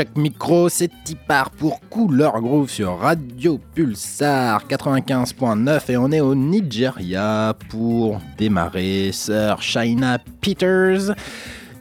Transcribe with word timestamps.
Chuck 0.00 0.16
Micro, 0.16 0.70
c'est 0.70 0.90
part 1.28 1.50
pour 1.50 1.78
Couleur 1.90 2.40
Groove 2.40 2.70
sur 2.70 3.00
Radio 3.00 3.60
Pulsar 3.74 4.66
95.9 4.66 5.90
et 5.90 5.96
on 5.98 6.10
est 6.10 6.20
au 6.20 6.34
Nigeria 6.34 7.54
pour 7.68 8.18
démarrer 8.38 9.10
Sir 9.12 9.60
China 9.60 10.18
Peters 10.40 11.14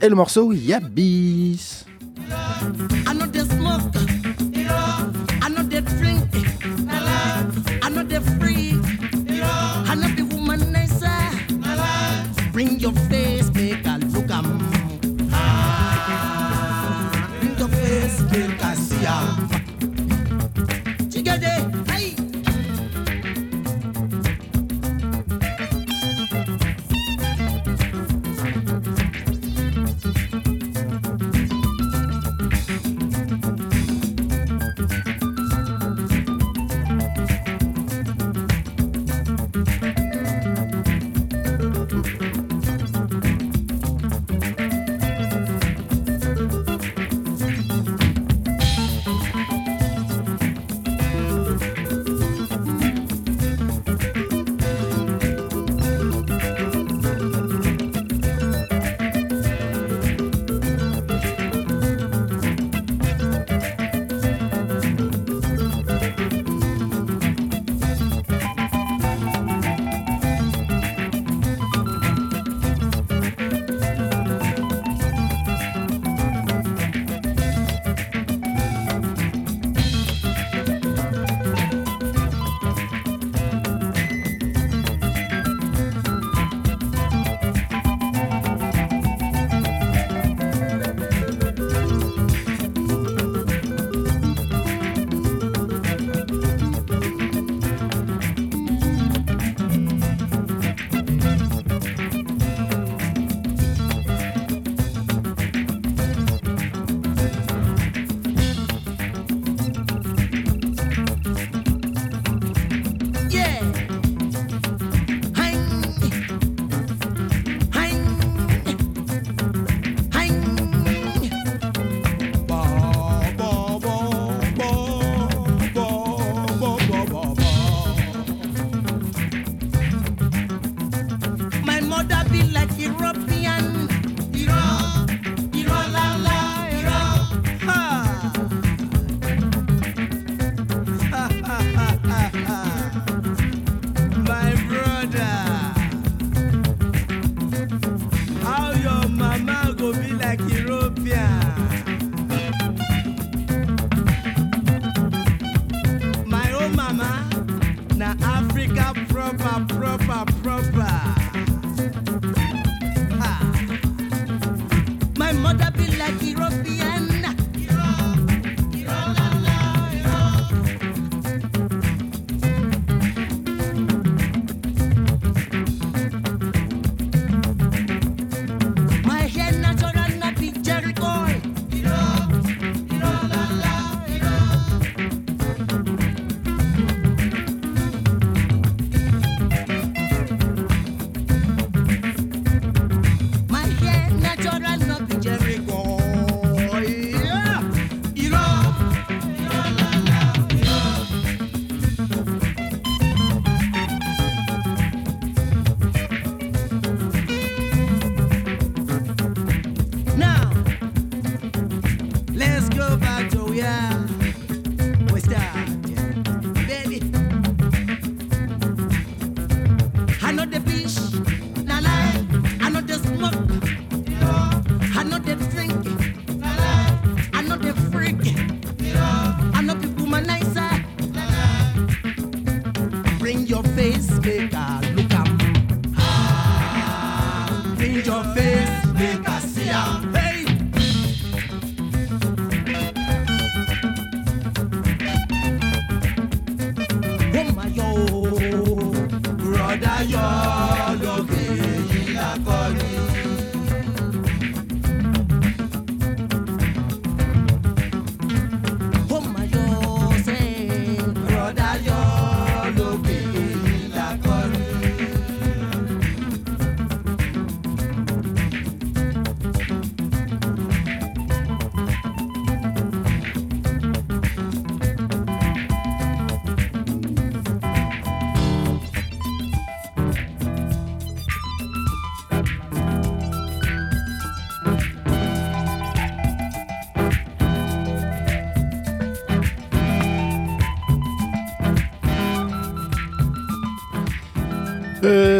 et 0.02 0.09
le 0.09 0.16
morceau 0.16 0.52
Yabis. 0.52 1.86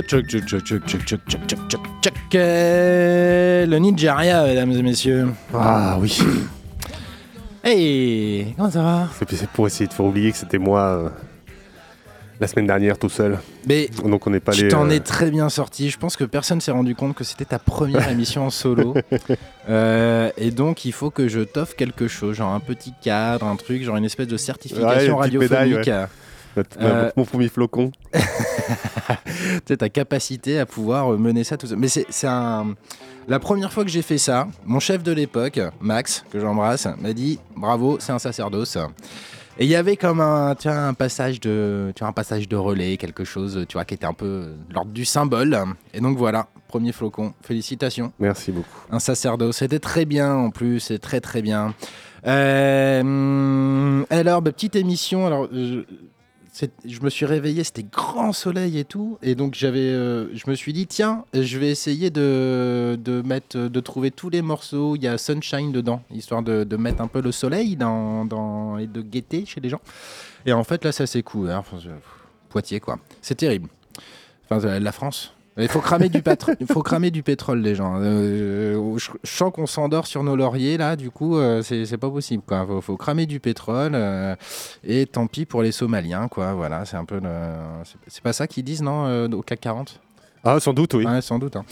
Chuck, 0.10 0.26
chuck, 0.28 0.44
chuck, 0.48 0.64
chuck, 0.66 0.86
chuck, 0.88 1.06
chuck, 1.06 1.22
chuck, 1.28 1.48
chuck, 1.48 1.60
chuck, 1.70 1.82
chuck. 2.02 2.36
Euh, 2.36 3.68
Le 3.68 3.78
Nigeria, 3.78 4.44
mesdames 4.44 4.72
et 4.72 4.82
messieurs. 4.82 5.28
Ah 5.54 5.98
oui, 6.00 6.18
Hey, 7.64 8.54
comment 8.58 8.72
ça 8.72 8.82
va? 8.82 9.08
C'est 9.20 9.32
c'est 9.36 9.50
pour 9.50 9.68
essayer 9.68 9.88
de 9.88 9.94
faire 9.94 10.06
oublier 10.08 10.32
que 10.32 10.38
c'était 10.38 10.58
moi 10.58 10.82
euh, 10.82 11.10
la 12.40 12.48
semaine 12.48 12.66
dernière 12.66 12.98
tout 12.98 13.10
seul. 13.10 13.38
Mais 13.68 13.88
Donc 14.04 14.26
on 14.26 14.32
n'est 14.32 14.40
pas 14.40 14.54
tu 14.54 14.64
les. 14.64 14.68
t'en 14.70 14.88
euh, 14.88 14.94
es 14.94 15.00
très 15.02 15.30
bien 15.30 15.48
sorti. 15.50 15.92
Je 15.92 16.00
pense 16.00 16.16
que 16.18 16.24
personne 16.24 16.60
s'est 16.62 16.72
rendu 16.72 16.96
compte 16.96 17.14
que 17.16 17.24
c'était 17.24 17.46
ta 17.46 17.60
première 17.60 18.10
émission 18.12 18.46
en 18.48 18.50
solo. 18.50 18.96
Euh, 19.70 20.32
et 20.38 20.50
donc, 20.50 20.86
il 20.86 20.94
faut 20.94 21.12
que 21.12 21.28
je 21.28 21.42
t'offre 21.42 21.76
quelque 21.76 22.08
chose, 22.08 22.38
genre 22.38 22.54
un 22.54 22.60
petit 22.62 22.94
cadre, 23.04 23.46
un 23.46 23.58
truc, 23.58 23.84
genre 23.84 23.98
une 23.98 24.06
espèce 24.06 24.28
de 24.28 24.32
Ouais, 24.34 24.38
certification 24.40 25.22
une 25.22 25.30
petite 25.30 25.40
médaille, 25.42 25.60
radiophonique. 25.76 25.88
notre- 25.88 26.10
euh, 26.82 27.12
mon 27.16 27.26
premier 27.26 27.50
flocon. 27.50 27.92
tu 28.14 28.20
sais, 29.68 29.78
ta 29.78 29.90
capacité 29.90 30.60
à 30.60 30.66
pouvoir 30.66 31.14
euh, 31.14 31.18
mener 31.18 31.44
ça 31.44 31.58
tout 31.58 31.68
seul. 31.68 31.78
Mais 31.78 31.88
c'est 31.88 32.28
un. 32.28 32.76
La 33.28 33.40
première 33.40 33.72
fois 33.72 33.84
que 33.84 33.90
j'ai 33.92 34.02
fait 34.02 34.18
ça, 34.18 34.48
mon 34.66 34.80
chef 34.80 35.04
de 35.04 35.12
l'époque, 35.12 35.60
Max, 35.80 36.26
que 36.32 36.40
j'embrasse, 36.40 36.88
m'a 37.00 37.14
dit 37.14 37.40
bravo, 37.56 37.98
c'est 38.00 38.12
un 38.12 38.20
sacerdoce. 38.20 38.78
Et 39.60 39.66
il 39.66 39.70
y 39.70 39.76
avait 39.76 39.98
comme 39.98 40.22
un, 40.22 40.56
tu 40.56 40.70
vois, 40.70 40.78
un 40.78 40.94
passage 40.94 41.40
de, 41.42 41.92
tu 41.94 42.00
vois, 42.00 42.08
un 42.08 42.14
passage 42.14 42.48
de 42.48 42.56
relais, 42.56 42.96
quelque 42.96 43.26
chose, 43.26 43.66
tu 43.68 43.74
vois, 43.74 43.84
qui 43.84 43.94
était 43.94 44.06
un 44.06 44.14
peu 44.14 44.54
l'ordre 44.72 44.92
du 44.92 45.04
symbole. 45.06 45.58
Et 45.94 46.00
donc 46.00 46.18
voilà, 46.18 46.48
premier 46.70 46.94
flocon. 46.94 47.34
Félicitations, 47.42 48.14
Merci 48.20 48.52
beaucoup. 48.52 48.80
un 48.90 49.00
sacerdoce. 49.00 49.58
C'était 49.58 49.80
très 49.80 50.06
bien 50.06 50.34
en 50.34 50.50
plus, 50.50 50.80
c'est 50.80 51.00
très 51.00 51.20
très 51.20 51.42
bien. 51.42 51.74
Euh, 52.26 54.04
alors, 54.10 54.42
bah, 54.42 54.52
petite 54.52 54.76
émission. 54.76 55.26
Alors, 55.26 55.48
je, 55.52 55.84
je 56.86 57.00
me 57.02 57.10
suis 57.10 57.26
réveillé, 57.26 57.64
c'était 57.64 57.84
grand 57.84 58.34
soleil 58.34 58.78
et 58.80 58.84
tout, 58.86 59.18
et 59.22 59.36
donc 59.36 59.54
j'avais, 59.56 59.80
euh, 59.80 60.28
je 60.36 60.50
me 60.50 60.56
suis 60.56 60.74
dit 60.74 60.88
tiens, 60.88 61.24
je 61.34 61.58
vais 61.58 61.70
essayer 61.70 62.10
de, 62.10 62.98
de 63.04 63.22
mettre, 63.22 63.58
de 63.58 63.80
trouver 63.80 64.12
tous 64.12 64.30
les 64.30 64.42
morceaux. 64.42 64.96
Il 64.96 65.04
y 65.04 65.08
a 65.08 65.18
Sunshine 65.18 65.72
dedans, 65.72 66.02
histoire 66.12 66.42
de, 66.44 66.64
de 66.64 66.78
mettre 66.78 67.02
un 67.02 67.08
peu 67.08 67.22
le 67.22 67.32
soleil 67.32 67.76
dans, 67.76 68.26
dans- 68.26 68.78
et 68.78 68.88
de 68.88 69.02
gaieté 69.02 69.46
chez 69.46 69.62
les 69.62 69.70
gens. 69.70 69.82
Et 70.46 70.54
en 70.54 70.64
fait 70.64 70.84
là, 70.84 70.92
ça. 70.92 71.06
Enfin, 71.06 71.78
je- 71.82 71.90
Poitiers 72.50 72.80
quoi, 72.80 72.98
c'est 73.22 73.36
terrible. 73.36 73.70
Enfin, 74.50 74.68
euh, 74.68 74.80
la 74.80 74.92
France. 74.92 75.34
Il 75.58 75.68
faut 75.68 75.82
cramer 75.82 76.08
du 76.10 76.22
pétrole. 76.22 76.56
Il 76.62 76.68
faut 76.68 76.82
cramer 76.82 77.12
du 77.12 77.22
pétrole, 77.24 77.60
les 77.62 77.76
gens. 77.76 77.96
Euh, 78.00 78.98
je, 78.98 79.10
je 79.24 79.30
sens 79.30 79.52
qu'on 79.54 79.66
s'endort 79.66 80.08
sur 80.08 80.24
nos 80.24 80.36
lauriers 80.36 80.78
là. 80.78 80.96
Du 80.96 81.10
coup, 81.12 81.38
euh, 81.38 81.62
c'est 81.62 81.98
pas 81.98 82.10
possible. 82.10 82.44
Quoi. 82.48 82.66
Faut, 82.66 82.82
faut 82.82 82.98
cramer 82.98 83.26
du 83.26 83.40
pétrole. 83.40 83.92
euh, 83.96 84.36
et 84.84 85.06
tant 85.06 85.28
pis 85.28 85.46
pour 85.46 85.62
les 85.62 85.72
Somaliens, 85.72 86.28
quoi. 86.30 86.54
Voilà, 86.54 86.86
c'est 86.86 86.98
un 86.98 87.06
peu. 87.06 87.16
le- 87.16 87.84
c'est- 87.84 87.98
C'est 88.08 88.24
pas 88.24 88.34
ça 88.34 88.48
qu'ils 88.48 88.64
disent, 88.64 88.82
non, 88.82 89.06
euh, 89.08 89.28
au 89.30 89.42
CAC 89.42 89.60
40 89.60 90.00
Ah 90.46 90.60
sans 90.62 90.72
doute 90.74 90.94
oui. 90.94 91.06
Ouais, 91.06 91.22
sans 91.22 91.40
doute. 91.40 91.56
hein. 91.58 91.66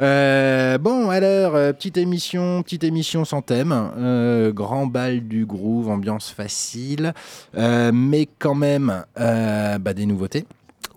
Euh, 0.00 0.78
bon, 0.78 1.08
alors, 1.10 1.54
euh, 1.56 1.72
petite 1.72 1.96
émission, 1.96 2.62
petite 2.62 2.84
émission 2.84 3.24
sans 3.24 3.42
thème. 3.42 3.74
Euh, 3.98 4.52
grand 4.52 4.86
bal 4.86 5.20
du 5.26 5.46
groove, 5.46 5.88
ambiance 5.90 6.30
facile, 6.30 7.12
euh, 7.56 7.90
mais 7.94 8.28
quand 8.38 8.54
même 8.54 9.04
euh, 9.18 9.78
bah, 9.78 9.94
des 9.94 10.06
nouveautés. 10.06 10.44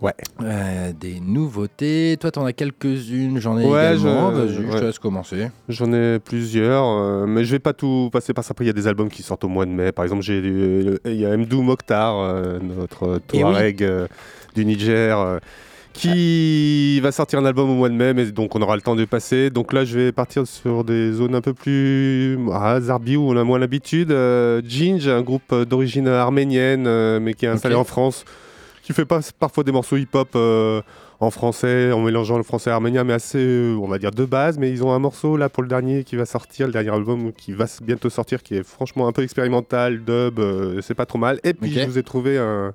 Ouais. 0.00 0.14
Euh, 0.42 0.92
des 0.98 1.20
nouveautés. 1.20 2.16
Toi, 2.18 2.30
t'en 2.30 2.46
as 2.46 2.54
quelques-unes, 2.54 3.38
j'en 3.38 3.58
ai 3.58 3.66
Ouais, 3.66 3.96
également. 3.96 4.30
Vas-y, 4.30 4.54
je 4.54 4.62
te 4.62 4.72
ouais. 4.74 4.80
laisse 4.80 4.98
commencer. 4.98 5.48
J'en 5.68 5.92
ai 5.92 6.18
plusieurs, 6.18 6.86
euh, 6.88 7.26
mais 7.26 7.44
je 7.44 7.50
vais 7.52 7.58
pas 7.58 7.74
tout 7.74 8.08
passer 8.10 8.32
par 8.32 8.42
ça. 8.42 8.52
Après, 8.52 8.64
il 8.64 8.68
y 8.68 8.70
a 8.70 8.74
des 8.74 8.86
albums 8.86 9.10
qui 9.10 9.22
sortent 9.22 9.44
au 9.44 9.48
mois 9.48 9.66
de 9.66 9.70
mai. 9.70 9.92
Par 9.92 10.04
exemple, 10.04 10.22
j'ai 10.22 10.40
euh, 10.42 10.96
il 11.04 11.20
y 11.20 11.26
a 11.26 11.36
Mdou 11.36 11.60
Mokhtar, 11.62 12.18
euh, 12.18 12.58
notre 12.60 13.20
Eh 13.34 13.36
oui. 13.36 13.40
Touareg 13.42 13.82
euh, 13.82 14.06
du 14.54 14.64
Niger, 14.64 15.18
euh, 15.18 15.38
qui 15.92 16.98
va 17.00 17.12
sortir 17.12 17.38
un 17.40 17.44
album 17.44 17.68
au 17.68 17.74
mois 17.74 17.88
de 17.90 17.94
mai, 17.94 18.14
mais 18.14 18.24
donc 18.26 18.54
on 18.56 18.62
aura 18.62 18.76
le 18.76 18.82
temps 18.82 18.96
de 18.96 19.04
passer. 19.04 19.50
Donc 19.50 19.72
là, 19.74 19.84
je 19.84 19.98
vais 19.98 20.12
partir 20.12 20.46
sur 20.46 20.82
des 20.84 21.12
zones 21.12 21.34
un 21.34 21.40
peu 21.42 21.52
plus 21.52 22.38
ah, 22.52 22.80
Zarbi 22.80 23.16
où 23.16 23.28
on 23.30 23.36
a 23.36 23.44
moins 23.44 23.58
l'habitude. 23.58 24.10
Euh, 24.12 24.62
Ginge, 24.64 25.08
un 25.08 25.20
groupe 25.22 25.54
d'origine 25.68 26.08
arménienne, 26.08 27.18
mais 27.18 27.34
qui 27.34 27.44
est 27.44 27.48
installé 27.48 27.74
en 27.74 27.84
France, 27.84 28.24
qui 28.90 28.94
fait 28.94 29.04
pas 29.04 29.20
parfois 29.38 29.62
des 29.62 29.72
morceaux 29.72 29.96
hip-hop. 29.96 30.30
euh, 30.34 30.82
en 31.22 31.30
français, 31.30 31.92
en 31.92 32.00
mélangeant 32.00 32.38
le 32.38 32.42
français 32.42 32.70
et 32.70 32.72
arménien, 32.72 33.04
mais 33.04 33.12
assez, 33.12 33.38
euh, 33.38 33.76
on 33.76 33.86
va 33.86 33.98
dire, 33.98 34.10
de 34.10 34.24
base. 34.24 34.58
Mais 34.58 34.70
ils 34.70 34.82
ont 34.82 34.92
un 34.92 34.98
morceau 34.98 35.36
là 35.36 35.50
pour 35.50 35.62
le 35.62 35.68
dernier 35.68 36.02
qui 36.02 36.16
va 36.16 36.24
sortir, 36.24 36.66
le 36.66 36.72
dernier 36.72 36.90
album 36.90 37.32
qui 37.32 37.52
va 37.52 37.66
bientôt 37.82 38.08
sortir, 38.08 38.42
qui 38.42 38.56
est 38.56 38.62
franchement 38.62 39.06
un 39.06 39.12
peu 39.12 39.22
expérimental, 39.22 40.02
dub, 40.02 40.38
euh, 40.38 40.80
c'est 40.80 40.94
pas 40.94 41.06
trop 41.06 41.18
mal. 41.18 41.38
Et 41.44 41.52
puis 41.52 41.72
je 41.72 41.84
vous 41.84 41.98
ai 41.98 42.02
trouvé 42.02 42.38
un, 42.38 42.72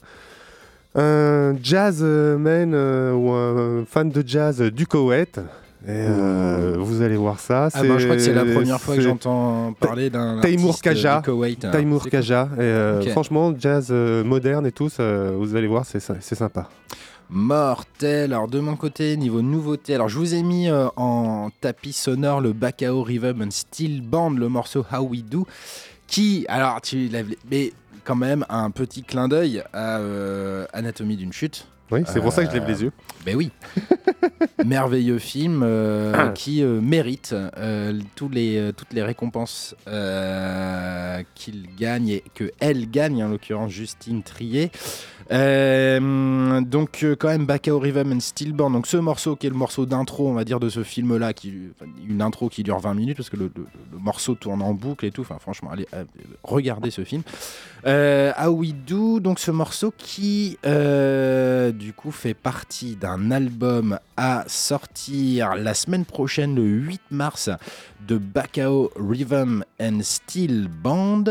un 0.93 1.55
jazz 1.61 2.03
man 2.03 2.75
ou 2.75 3.31
un 3.31 3.83
fan 3.85 4.09
de 4.09 4.23
jazz 4.25 4.61
du 4.61 4.85
Koweït. 4.85 5.41
Et 5.87 5.89
euh, 5.91 6.75
vous 6.79 7.03
allez 7.03 7.15
voir 7.15 7.39
ça. 7.39 7.69
Ah 7.73 7.81
ben, 7.83 7.99
je 7.99 8.05
crois 8.05 8.15
que 8.15 8.21
c'est 8.21 8.33
la 8.33 8.43
première 8.43 8.81
fois 8.81 8.95
que 8.95 9.01
j'entends 9.01 9.73
parler 9.79 10.09
d'un 10.09 10.39
Taimour 10.41 10.69
artiste 10.69 10.83
Kaja. 10.83 11.21
Taimour 11.71 12.03
C'est 12.03 12.09
Kaja. 12.09 12.49
Et, 12.57 12.61
euh. 12.61 13.01
Franchement, 13.11 13.53
jazz 13.57 13.89
euh, 13.91 14.23
moderne 14.23 14.65
et 14.65 14.71
tout, 14.71 14.89
ça, 14.89 15.03
vous 15.31 15.55
allez 15.55 15.67
voir, 15.67 15.85
c'est 15.85 15.99
sy- 15.99 16.13
c'est 16.21 16.33
sympa. 16.35 16.69
Mortel. 17.29 18.33
Alors 18.33 18.47
de 18.47 18.59
mon 18.59 18.75
côté, 18.75 19.15
niveau 19.17 19.41
nouveauté, 19.41 19.93
alors 19.95 20.09
je 20.09 20.17
vous 20.17 20.33
ai 20.33 20.41
mis 20.43 20.69
euh, 20.69 20.87
en 20.95 21.49
tapis 21.61 21.93
sonore 21.93 22.41
le 22.41 22.53
Bakao 22.53 23.03
Rhythm 23.03 23.41
and 23.43 23.51
Steel 23.51 24.01
Band, 24.01 24.31
le 24.31 24.49
morceau 24.49 24.85
How 24.91 25.01
We 25.03 25.23
Do, 25.23 25.45
qui, 26.07 26.45
alors 26.49 26.81
tu 26.81 27.07
l'as, 27.09 27.23
mais 27.51 27.73
quand 28.03 28.15
même 28.15 28.45
un 28.49 28.69
petit 28.71 29.03
clin 29.03 29.27
d'œil 29.27 29.63
à 29.73 29.97
euh, 29.97 30.65
Anatomie 30.73 31.17
d'une 31.17 31.33
chute. 31.33 31.67
Oui, 31.91 32.01
c'est 32.07 32.19
pour 32.19 32.33
ça 32.33 32.43
que 32.43 32.51
je 32.51 32.55
Euh, 32.57 32.59
lève 32.59 32.67
les 32.69 32.83
yeux. 32.83 32.91
Ben 33.25 33.35
oui. 33.35 33.51
Merveilleux 34.65 35.19
film 35.19 35.61
euh, 35.63 36.29
qui 36.31 36.63
euh, 36.63 36.81
mérite 36.81 37.33
euh, 37.57 37.99
tous 38.15 38.29
les, 38.29 38.57
euh, 38.57 38.71
toutes 38.71 38.91
les 38.93 39.03
récompenses 39.03 39.75
euh, 39.87 41.21
qu'il 41.35 41.67
gagne 41.77 42.09
et 42.09 42.23
que 42.33 42.51
elle 42.59 42.89
gagne, 42.89 43.23
en 43.23 43.29
l'occurrence 43.29 43.71
Justine 43.71 44.23
Trier. 44.23 44.71
Euh, 45.31 46.61
donc 46.61 47.03
euh, 47.03 47.15
quand 47.15 47.29
même 47.29 47.45
Bakao 47.45 47.79
Rhythm 47.79 48.11
and 48.13 48.19
Stillborn, 48.19 48.71
donc 48.73 48.85
ce 48.87 48.97
morceau 48.97 49.35
qui 49.35 49.47
est 49.47 49.49
le 49.49 49.55
morceau 49.55 49.85
d'intro 49.87 50.29
on 50.29 50.33
va 50.33 50.43
dire 50.43 50.59
de 50.59 50.69
ce 50.69 50.83
film 50.83 51.17
là, 51.17 51.33
qui, 51.33 51.51
une 52.07 52.21
intro 52.21 52.47
qui 52.47 52.61
dure 52.63 52.79
20 52.79 52.93
minutes 52.93 53.17
parce 53.17 53.31
que 53.31 53.37
le, 53.37 53.51
le- 53.55 53.65
le 53.91 53.97
morceau 53.97 54.35
tourne 54.35 54.61
en 54.61 54.73
boucle 54.75 55.03
et 55.05 55.11
tout, 55.11 55.21
enfin 55.21 55.37
franchement 55.39 55.71
allez 55.71 55.87
euh, 55.95 56.03
regardez 56.43 56.91
ce 56.91 57.03
film. 57.03 57.23
How 57.85 58.49
We 58.49 58.73
Do, 58.73 59.19
donc 59.19 59.37
ce 59.39 59.51
morceau 59.51 59.93
qui 59.95 60.57
euh, 60.65 61.71
du 61.71 61.93
coup 61.93 62.09
fait 62.11 62.33
partie 62.33 62.95
d'un 62.95 63.29
album 63.29 63.99
à 64.17 64.43
sortir 64.47 65.55
la 65.55 65.73
semaine 65.75 66.03
prochaine, 66.05 66.55
le 66.55 66.63
8 66.63 67.01
mars, 67.11 67.49
de 68.07 68.17
Bakao 68.17 68.91
Rhythm 68.97 69.63
and 69.79 69.99
Steel 70.01 70.67
Band. 70.67 71.25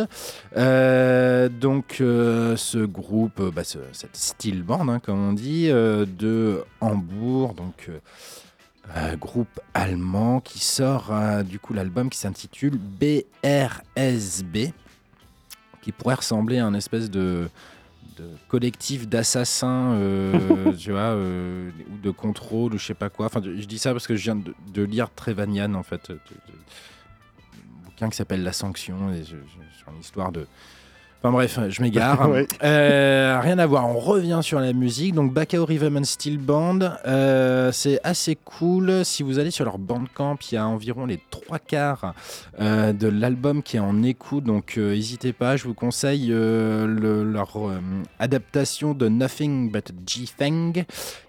Euh, 0.57 1.49
donc 1.49 1.99
euh, 2.01 2.57
ce 2.57 2.79
groupe, 2.79 3.43
bah, 3.53 3.65
ce- 3.65 3.79
cette 3.93 4.17
steel 4.17 4.63
band, 4.63 4.89
hein, 4.89 5.01
comme 5.01 5.29
on 5.31 5.33
dit, 5.33 5.67
de 5.69 6.63
Hambourg, 6.81 7.55
donc 7.55 7.91
groupe 9.19 9.61
allemand 9.73 10.41
qui 10.41 10.59
sort 10.61 11.11
du 11.45 11.59
coup 11.59 11.73
l'album 11.73 12.11
qui 12.11 12.19
s'intitule 12.19 12.77
BRSB, 12.79 14.73
qui 15.85 15.93
pourrait 15.93 16.15
ressembler 16.15 16.59
à 16.59 16.67
un 16.67 16.73
espèce 16.73 17.11
de, 17.11 17.49
de 18.17 18.25
collectif 18.49 19.07
d'assassins, 19.07 19.93
euh, 19.93 20.73
tu 20.79 20.93
vois, 20.93 21.01
euh, 21.13 21.71
ou 21.93 21.99
de 21.99 22.11
contrôle, 22.11 22.75
ou 22.75 22.79
je 22.79 22.87
sais 22.87 22.95
pas 22.95 23.11
quoi. 23.11 23.27
Enfin, 23.27 23.43
je 23.45 23.67
dis 23.67 23.79
ça 23.79 23.93
parce 23.93 24.07
que 24.07 24.17
je 24.17 24.23
viens 24.25 24.37
de, 24.37 24.55
de 24.73 24.83
lire 24.83 25.11
Trevanian, 25.15 25.75
en 25.75 25.83
fait, 25.83 26.11
de- 26.11 26.15
de- 26.15 26.21
un 27.83 27.85
bouquin 27.85 28.09
qui 28.09 28.17
s'appelle 28.17 28.43
La 28.43 28.53
Sanction, 28.55 29.13
et 29.13 29.19
je- 29.25 29.37
je- 29.37 29.79
sur 29.79 29.91
une 29.93 30.01
histoire 30.01 30.33
de... 30.33 30.47
Enfin 31.25 31.33
bref, 31.33 31.59
je 31.71 31.81
m'égare. 31.81 32.29
Ouais. 32.35 32.47
Euh, 32.63 33.41
rien 33.43 33.59
à 33.59 33.65
voir, 33.67 33.89
on 33.89 33.99
revient 33.99 34.41
sur 34.43 34.61
la 34.61 34.75
musique. 34.75 35.15
Donc 35.15 35.33
Bakao 35.33 35.65
Rhythm 35.65 35.97
and 35.97 36.05
Steel 36.05 36.37
Band, 36.37 36.81
euh, 37.07 37.73
c'est 37.73 37.99
assez 38.05 38.37
cool. 38.37 39.07
Si 39.07 39.23
vous 39.23 39.39
allez 39.39 39.51
sur 39.51 39.65
leur 39.65 39.79
bandcamp, 39.79 40.37
il 40.51 40.55
y 40.57 40.59
a 40.59 40.67
environ 40.67 41.07
les 41.07 41.19
trois 41.31 41.59
quarts 41.59 42.13
euh, 42.61 42.93
de 42.93 43.09
l'album 43.09 43.63
qui 43.63 43.79
est 43.79 43.81
en 43.81 44.03
écoute. 44.03 44.45
Donc 44.45 44.77
n'hésitez 44.77 45.33
pas, 45.33 45.57
je 45.57 45.65
vous 45.65 45.73
conseille 45.75 46.27
le- 46.29 47.25
leur 47.25 47.57
adaptation 48.19 48.93
de 48.93 49.09
Nothing 49.09 49.71
But 49.73 49.93
G-Fang 50.07 50.73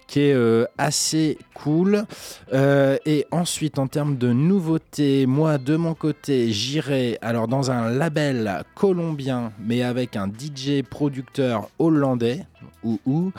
qui 0.08 0.22
est 0.22 0.34
euh, 0.34 0.66
assez 0.78 1.38
cool. 1.54 2.06
Euh, 2.54 2.98
et 3.06 3.26
ensuite, 3.32 3.80
en 3.80 3.88
termes 3.88 4.18
de 4.18 4.32
nouveautés, 4.32 5.26
moi, 5.26 5.58
de 5.58 5.76
mon 5.76 5.94
côté, 5.94 6.52
j'irai 6.52 7.18
alors 7.22 7.48
dans 7.48 7.72
un 7.72 7.90
label 7.90 8.64
colombien, 8.76 9.52
mais 9.60 9.84
avec 9.84 10.16
un 10.16 10.28
DJ 10.28 10.84
producteur 10.84 11.70
hollandais. 11.80 12.46
Ou, 12.84 13.00
ou. 13.08 13.32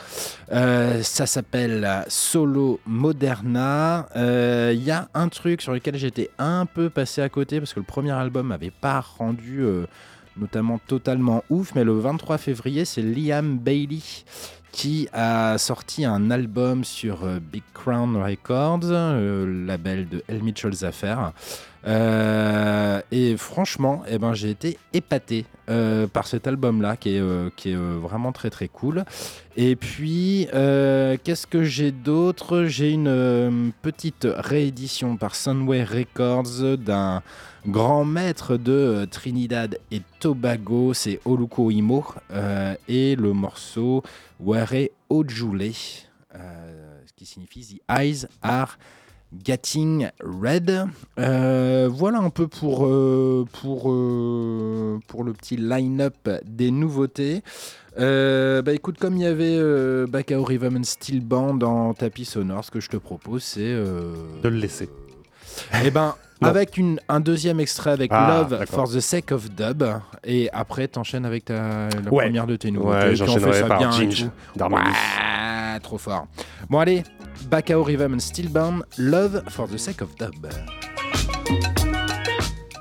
Euh, 0.51 1.01
ça 1.03 1.25
s'appelle 1.25 2.03
Solo 2.09 2.81
Moderna. 2.85 4.07
Il 4.15 4.83
y 4.83 4.91
a 4.91 5.07
un 5.13 5.29
truc 5.29 5.61
sur 5.61 5.73
lequel 5.73 5.95
j'étais 5.95 6.29
un 6.37 6.65
peu 6.65 6.89
passé 6.89 7.21
à 7.21 7.29
côté 7.29 7.59
parce 7.59 7.73
que 7.73 7.79
le 7.79 7.85
premier 7.85 8.11
album 8.11 8.47
m'avait 8.47 8.71
pas 8.71 8.99
rendu 8.99 9.63
notamment 10.39 10.79
totalement 10.79 11.43
ouf, 11.49 11.73
mais 11.75 11.83
le 11.83 11.97
23 11.97 12.37
février, 12.37 12.85
c'est 12.85 13.01
Liam 13.01 13.57
Bailey 13.57 14.01
qui 14.77 15.09
a 15.11 15.57
sorti 15.57 16.05
un 16.05 16.29
album 16.29 16.83
sur 16.83 17.25
Big 17.51 17.63
Crown 17.73 18.15
Records, 18.15 18.85
le 18.91 19.65
label 19.65 20.07
de 20.07 20.23
El 20.27 20.43
Mitchell's 20.43 20.83
Affair. 20.83 21.31
Euh, 21.85 23.01
et 23.11 23.37
franchement, 23.37 24.03
eh 24.07 24.17
ben, 24.17 24.33
j'ai 24.33 24.49
été 24.49 24.77
épaté 24.93 25.45
euh, 25.69 26.07
par 26.07 26.27
cet 26.27 26.47
album-là 26.47 26.97
qui 26.97 27.15
est, 27.15 27.19
euh, 27.19 27.49
qui 27.55 27.71
est 27.71 27.75
vraiment 27.75 28.31
très 28.31 28.49
très 28.49 28.67
cool. 28.67 29.05
Et 29.55 29.75
puis, 29.75 30.47
qu'est-ce 30.51 31.47
que 31.47 31.63
j'ai 31.63 31.91
d'autre? 31.91 32.65
J'ai 32.65 32.91
une 32.91 33.71
petite 33.81 34.27
réédition 34.29 35.17
par 35.17 35.35
Sunway 35.35 35.83
Records 35.83 36.77
d'un 36.77 37.21
grand 37.67 38.05
maître 38.05 38.55
de 38.55 39.07
Trinidad 39.09 39.79
et 39.91 40.01
Tobago, 40.19 40.93
c'est 40.93 41.19
Oluko 41.25 41.71
Imo, 41.71 42.05
et 42.87 43.15
le 43.15 43.33
morceau 43.33 44.03
Ware 44.39 44.89
Ojule, 45.09 45.73
ce 45.73 47.13
qui 47.15 47.25
signifie 47.25 47.65
The 47.65 47.99
Eyes 47.99 48.27
Are 48.43 48.77
Getting 49.43 50.09
Red. 50.21 50.87
Euh, 51.19 51.89
voilà 51.91 52.19
un 52.19 52.29
peu 52.29 52.47
pour, 52.47 52.85
euh, 52.85 53.45
pour, 53.61 53.91
euh, 53.91 54.99
pour 55.07 55.23
le 55.23 55.33
petit 55.33 55.57
line-up 55.57 56.29
des 56.45 56.71
nouveautés. 56.71 57.43
bah 57.97 58.73
écoute, 58.73 58.97
comme 58.99 59.17
il 59.17 59.23
y 59.23 59.25
avait 59.25 59.59
Bakao 60.07 60.43
Rhythm 60.43 60.77
and 60.77 60.83
Steel 60.83 61.21
Band 61.21 61.59
en 61.61 61.93
tapis 61.93 62.25
sonore, 62.25 62.63
ce 62.63 62.71
que 62.71 62.79
je 62.79 62.89
te 62.89 62.97
propose, 62.97 63.43
c'est. 63.43 63.73
de 63.73 64.49
le 64.49 64.57
laisser. 64.57 64.89
Eh 65.83 65.89
ben. 65.89 66.13
Avec 66.41 66.77
une, 66.77 66.99
un 67.09 67.19
deuxième 67.19 67.59
extrait 67.59 67.89
avec 67.89 68.11
ah, 68.13 68.45
Love 68.49 68.65
for 68.67 68.87
the 68.87 68.99
Sake 68.99 69.31
of 69.31 69.49
Dub. 69.49 69.83
Et 70.23 70.49
après, 70.53 70.87
t'enchaînes 70.87 71.25
avec 71.25 71.45
ta, 71.45 71.89
la 71.89 72.01
première 72.05 72.45
de 72.45 72.55
tes 72.55 72.69
nouveautés. 72.69 73.07
Ouais, 73.07 73.15
j'enchaînerai 73.15 73.67
par 73.67 73.79
bien 73.79 73.89
Ginge, 73.89 74.29
ouais, 74.55 75.79
trop 75.81 75.97
fort. 75.97 76.27
Bon, 76.69 76.77
allez, 76.77 77.03
Bakao 77.49 77.85
Rhythm 77.85 78.13
and 78.13 78.21
Steelbound, 78.21 78.83
Love 78.97 79.43
for 79.49 79.67
the 79.67 79.77
Sake 79.77 80.01
of 80.01 80.15
Dub. 80.17 80.47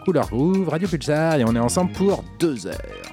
Couleur 0.05 0.27
Groove, 0.29 0.69
Radio 0.69 0.89
Pulsar, 0.89 1.37
et 1.37 1.45
on 1.45 1.55
est 1.55 1.59
ensemble 1.59 1.93
pour 1.93 2.25
deux 2.39 2.67
heures. 2.67 3.06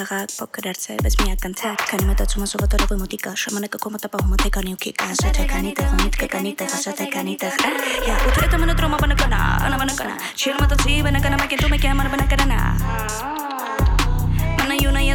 kagak 0.00 0.28
Poker 0.38 0.68
arce, 0.68 0.96
bez 1.02 1.14
mia 1.20 1.36
kantak 1.36 1.76
Kanime 1.90 2.14
tatsu 2.14 2.40
masu 2.40 2.58
botora 2.58 2.86
voi 2.88 2.98
mutika 2.98 3.36
Shamaneka 3.36 3.78
komata 3.78 4.08
pa 4.08 4.18
humoteka 4.18 4.62
niuki 4.62 4.92
Kasate 4.92 5.44
kanita, 5.46 5.84
humitka 5.90 6.26
kanita 6.28 6.64
Kasate 6.66 7.06
kanita 7.10 7.52
Ya, 8.06 8.16
utreta 8.28 8.58
mana 8.58 8.74
troma 8.74 8.98
bana 8.98 9.14
kana 9.14 9.60
Ana 9.64 9.76
bana 9.78 9.94
kana 9.94 10.16
Chill 10.34 10.56
mata 10.60 10.76
tsi 10.76 11.02
bana 11.02 11.20
kana 11.20 11.36
Makin 11.36 11.58
tume 11.58 11.78
kya 11.78 11.94
mana 11.94 12.08
bana 12.08 12.26
kana 12.26 12.46
na 12.46 13.39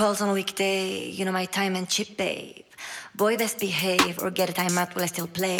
calls 0.00 0.22
on 0.22 0.30
a 0.30 0.32
weekday, 0.32 1.10
you 1.10 1.26
know 1.26 1.30
my 1.30 1.44
time 1.44 1.76
and 1.76 1.86
chip, 1.86 2.16
babe. 2.16 2.59
Boy, 3.20 3.36
best 3.36 3.60
behave 3.60 4.18
or 4.22 4.30
get 4.30 4.48
a 4.48 4.52
timeout 4.54 4.96
while 4.96 5.04
I 5.04 5.06
still 5.06 5.26
play. 5.26 5.58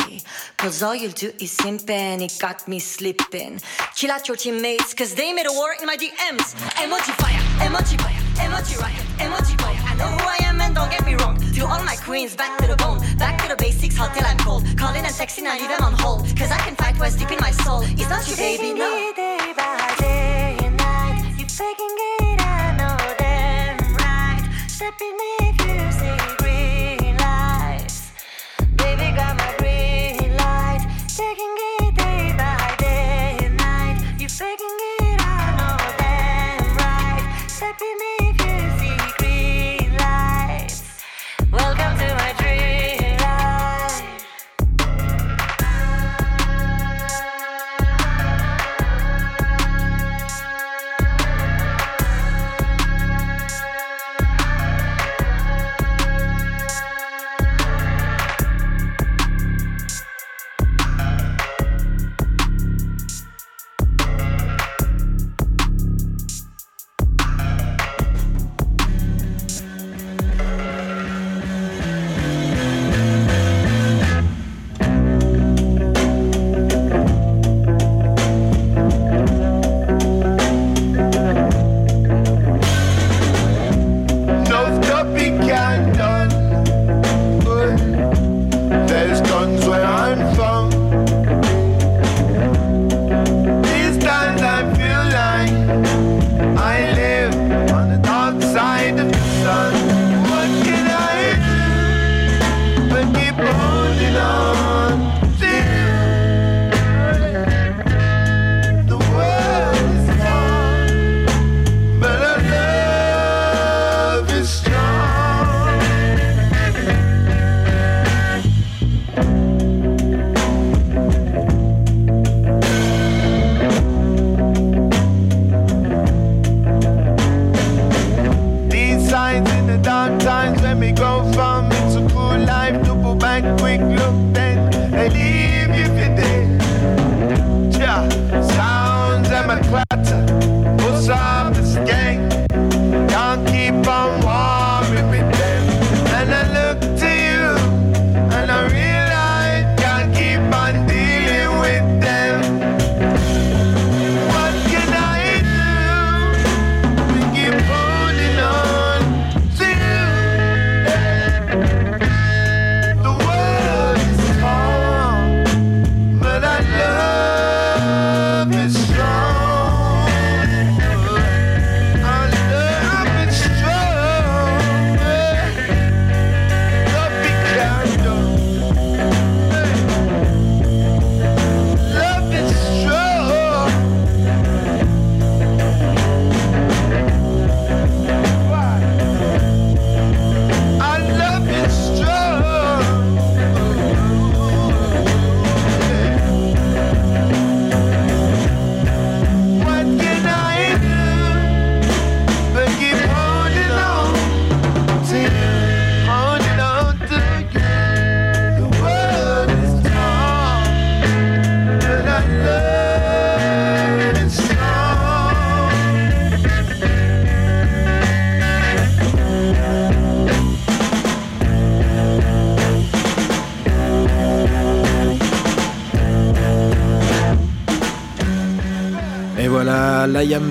Cause 0.57 0.83
all 0.83 0.95
you'll 0.95 1.12
do 1.12 1.31
is 1.38 1.52
simp 1.52 1.90
and 1.90 2.23
it 2.23 2.38
got 2.40 2.67
me 2.67 2.79
slipping. 2.79 3.61
Chill 3.95 4.11
out 4.11 4.26
your 4.29 4.38
teammates, 4.38 4.95
cause 4.95 5.14
they 5.14 5.35
made 5.35 5.45
a 5.45 5.52
war 5.52 5.75
in 5.79 5.85
my 5.85 5.95
DMs. 5.99 6.57
Emoji 6.81 7.12
fire, 7.21 7.43
emoji 7.61 8.00
fire, 8.00 8.23
emoji 8.47 8.81
riot, 8.81 9.05
emoji 9.19 9.61
fire. 9.61 9.76
I 9.85 9.95
know 9.99 10.07
who 10.07 10.25
I 10.26 10.38
am 10.49 10.59
and 10.62 10.75
don't 10.75 10.90
get 10.90 11.05
me 11.05 11.17
wrong. 11.17 11.37
To 11.37 11.61
all 11.67 11.85
my 11.85 11.97
queens, 11.97 12.35
back 12.35 12.59
to 12.61 12.67
the 12.67 12.76
bone, 12.76 13.00
back 13.19 13.43
to 13.43 13.49
the 13.50 13.57
basics, 13.57 13.95
hot 13.95 14.14
till 14.14 14.25
I'm 14.25 14.38
cold. 14.38 14.64
Calling 14.79 15.05
and 15.05 15.14
texting, 15.14 15.45
I 15.45 15.59
leave 15.59 15.69
them 15.69 15.83
on 15.83 15.93
hold. 15.99 16.21
Cause 16.38 16.50
I 16.50 16.57
can 16.64 16.75
fight 16.76 16.99
what's 16.99 17.14
deep 17.14 17.31
in 17.31 17.40
my 17.43 17.50
soul. 17.50 17.83
It's 17.83 18.09
not 18.09 18.26
you, 18.26 18.37
baby, 18.37 18.73
no. 18.73 19.12
day 19.14 19.52
by 19.55 19.95
day 19.99 20.57
and 20.62 20.79
night. 20.79 21.35
You 21.37 21.45
faking 21.45 21.97
it, 22.25 22.41
I 22.41 22.75
know 22.78 22.97
damn 23.19 23.97
right. 23.97 24.49
Step 24.67 24.99
in 25.02 25.17
if 25.41 25.61
you 25.61 25.79
Second 31.21 31.59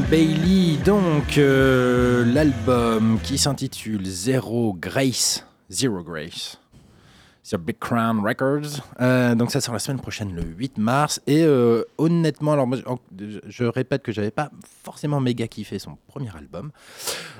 Bailey, 0.09 0.77
donc 0.83 1.37
euh, 1.37 2.25
l'album 2.25 3.19
qui 3.21 3.37
s'intitule 3.37 4.03
Zero 4.05 4.73
Grace, 4.73 5.45
Zero 5.69 6.01
Grace, 6.01 6.59
sur 7.43 7.59
Big 7.59 7.77
Crown 7.77 8.19
Records. 8.25 8.81
Euh, 9.01 9.35
donc 9.35 9.51
ça 9.51 9.61
sort 9.61 9.75
la 9.75 9.79
semaine 9.79 9.99
prochaine, 9.99 10.33
le 10.33 10.41
8 10.41 10.79
mars. 10.79 11.21
Et 11.27 11.43
euh, 11.43 11.83
honnêtement, 11.99 12.53
alors 12.53 12.65
moi, 12.65 12.79
je, 13.47 13.63
répète 13.65 14.01
que 14.01 14.11
j'avais 14.11 14.31
pas 14.31 14.49
forcément 14.83 15.19
méga 15.19 15.47
kiffé 15.47 15.77
son 15.77 15.95
premier 16.07 16.31
album, 16.35 16.71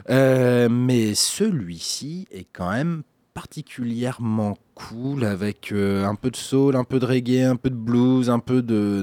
mais 0.08 1.16
celui-ci 1.16 2.28
est 2.30 2.46
quand 2.54 2.70
même 2.70 3.02
particulièrement 3.34 4.58
cool 4.76 5.26
avec 5.26 5.72
un 5.72 6.14
peu 6.14 6.30
de 6.30 6.36
soul, 6.36 6.76
un 6.76 6.84
peu 6.84 7.00
de 7.00 7.06
reggae, 7.08 7.50
un 7.50 7.56
peu 7.56 7.72
de 7.72 7.76
blues, 7.76 8.30
un 8.30 8.40
peu 8.40 8.62
de, 8.62 9.02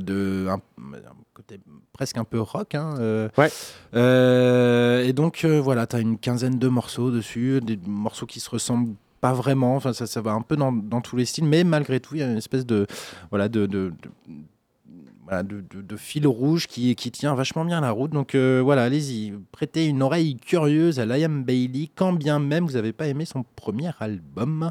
presque 1.97 2.19
un 2.19 2.25
peu 2.25 2.41
rock. 2.41 2.75
hein, 2.75 2.95
euh. 2.99 3.29
Ouais. 3.39 3.49
Euh, 3.95 5.03
et 5.05 5.13
donc 5.13 5.45
euh, 5.45 5.61
voilà, 5.61 5.87
tu 5.87 5.97
as 5.97 6.01
une 6.01 6.19
quinzaine 6.19 6.59
de 6.59 6.69
morceaux 6.69 7.11
dessus, 7.11 7.61
des 7.63 7.79
morceaux 7.87 8.27
qui 8.27 8.39
se 8.41 8.51
ressemblent 8.51 8.95
pas 9.21 9.33
vraiment, 9.33 9.77
enfin 9.77 9.93
ça, 9.95 10.07
ça 10.07 10.21
va 10.21 10.33
un 10.33 10.43
peu 10.43 10.57
dans, 10.57 10.73
dans 10.73 11.01
tous 11.01 11.17
les 11.17 11.25
styles, 11.25 11.45
mais 11.47 11.65
malgré 11.65 11.99
tout, 12.01 12.15
il 12.15 12.21
y 12.21 12.23
a 12.23 12.31
une 12.31 12.37
espèce 12.37 12.67
de 12.67 12.87
voilà 13.31 13.49
de, 13.49 13.65
de, 13.67 13.93
de- 14.03 14.11
voilà, 15.25 15.43
de, 15.43 15.65
de- 15.75 15.83
de 15.83 15.97
fil 15.97 16.25
rouge 16.27 16.69
qui, 16.69 16.95
qui 16.95 17.11
tient 17.11 17.35
vachement 17.35 17.65
bien 17.65 17.81
la 17.81 17.91
route. 17.91 18.13
Donc 18.13 18.37
voilà, 18.37 18.85
allez-y, 18.85 19.33
prêtez 19.51 19.87
une 19.87 20.03
oreille 20.03 20.37
curieuse 20.37 21.01
à 21.01 21.07
Liam 21.07 21.43
Bailey, 21.43 21.89
quand 21.97 22.13
bien 22.13 22.39
même 22.39 22.65
vous 22.67 22.75
n'avez 22.75 22.93
pas 22.93 23.09
aimé 23.09 23.25
son 23.25 23.43
premier 23.57 23.91
album. 23.99 24.71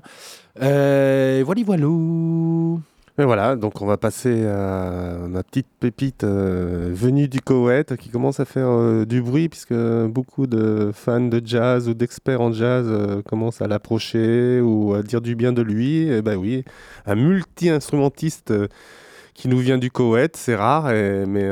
Voilà, 0.56 1.42
voilà. 1.66 2.82
Mais 3.18 3.24
voilà, 3.24 3.56
donc 3.56 3.82
on 3.82 3.86
va 3.86 3.96
passer 3.96 4.46
à 4.46 5.20
ma 5.30 5.42
petite 5.42 5.68
pépite 5.80 6.26
euh, 6.26 6.90
venue 6.92 7.30
du 7.30 7.40
Koweït 7.40 7.96
qui 7.96 8.10
commence 8.10 8.42
à 8.42 8.46
faire 8.46 8.68
euh, 8.68 9.06
du 9.06 9.22
bruit 9.22 9.48
puisque 9.48 9.74
beaucoup 9.74 10.48
de 10.48 10.92
fans 10.94 11.22
de 11.22 11.42
jazz 11.44 11.88
ou 11.88 11.94
d'experts 11.94 12.42
en 12.42 12.52
jazz 12.52 12.86
euh, 12.90 13.22
commencent 13.22 13.62
à 13.62 13.68
l'approcher 13.68 14.60
ou 14.60 14.94
à 14.96 15.02
dire 15.02 15.22
du 15.22 15.36
bien 15.36 15.54
de 15.54 15.62
lui. 15.62 16.10
Et 16.10 16.22
ben 16.22 16.36
oui, 16.36 16.66
un 17.06 17.16
multi-instrumentiste 17.16 18.54
qui 19.34 19.48
nous 19.48 19.60
vient 19.60 19.78
du 19.78 19.92
Koweït, 19.92 20.36
c'est 20.36 20.56
rare, 20.56 20.88
mais 21.28 21.50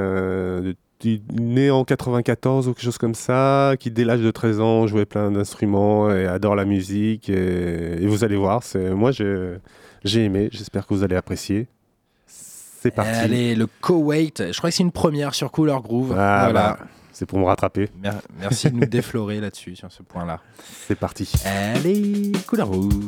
né 1.32 1.71
en 1.71 1.86
94 1.86 2.67
ou 2.67 2.73
quelque 2.73 2.84
chose 2.84 2.97
comme 2.97 3.15
ça, 3.15 3.76
qui 3.80 3.89
dès 3.89 4.04
l'âge 4.04 4.21
de 4.21 4.32
13 4.32 4.60
ans 4.60 4.88
jouait 4.88 5.06
plein 5.06 5.32
d'instruments 5.32 6.12
et 6.12 6.26
adore 6.26 6.56
la 6.56 6.65
musique. 6.65 7.30
Et, 7.30 8.04
et 8.04 8.08
vous 8.08 8.26
allez 8.26 8.38
voir, 8.38 8.63
c'est 8.63 8.89
moi 8.89 9.12
j'ai 9.12 9.56
j'ai 10.04 10.26
aimé, 10.26 10.50
j'espère 10.52 10.86
que 10.88 10.94
vous 10.94 11.04
allez 11.04 11.16
apprécier. 11.16 11.68
C'est 12.28 12.92
parti. 12.92 13.12
Allez, 13.12 13.56
le 13.56 13.68
Koweït. 13.68 14.52
Je 14.52 14.58
crois 14.58 14.70
que 14.70 14.76
c'est 14.76 14.84
une 14.84 14.92
première 14.92 15.34
sur 15.36 15.52
Couleur 15.52 15.82
Groove. 15.82 16.12
Ah, 16.18 16.50
voilà. 16.52 16.78
bah, 16.80 16.80
c'est 17.13 17.26
pour 17.26 17.39
me 17.39 17.46
rattraper. 17.46 17.89
Mer- 18.02 18.22
Merci 18.39 18.70
de 18.72 18.76
nous 18.76 18.86
déflorer 18.86 19.39
là-dessus, 19.39 19.76
sur 19.78 19.92
ce 19.92 20.04
point-là. 20.04 20.42
C'est 20.88 20.96
parti. 21.00 21.32
Allez, 21.46 22.32
Couleur 22.46 22.68
Groove. 22.70 23.00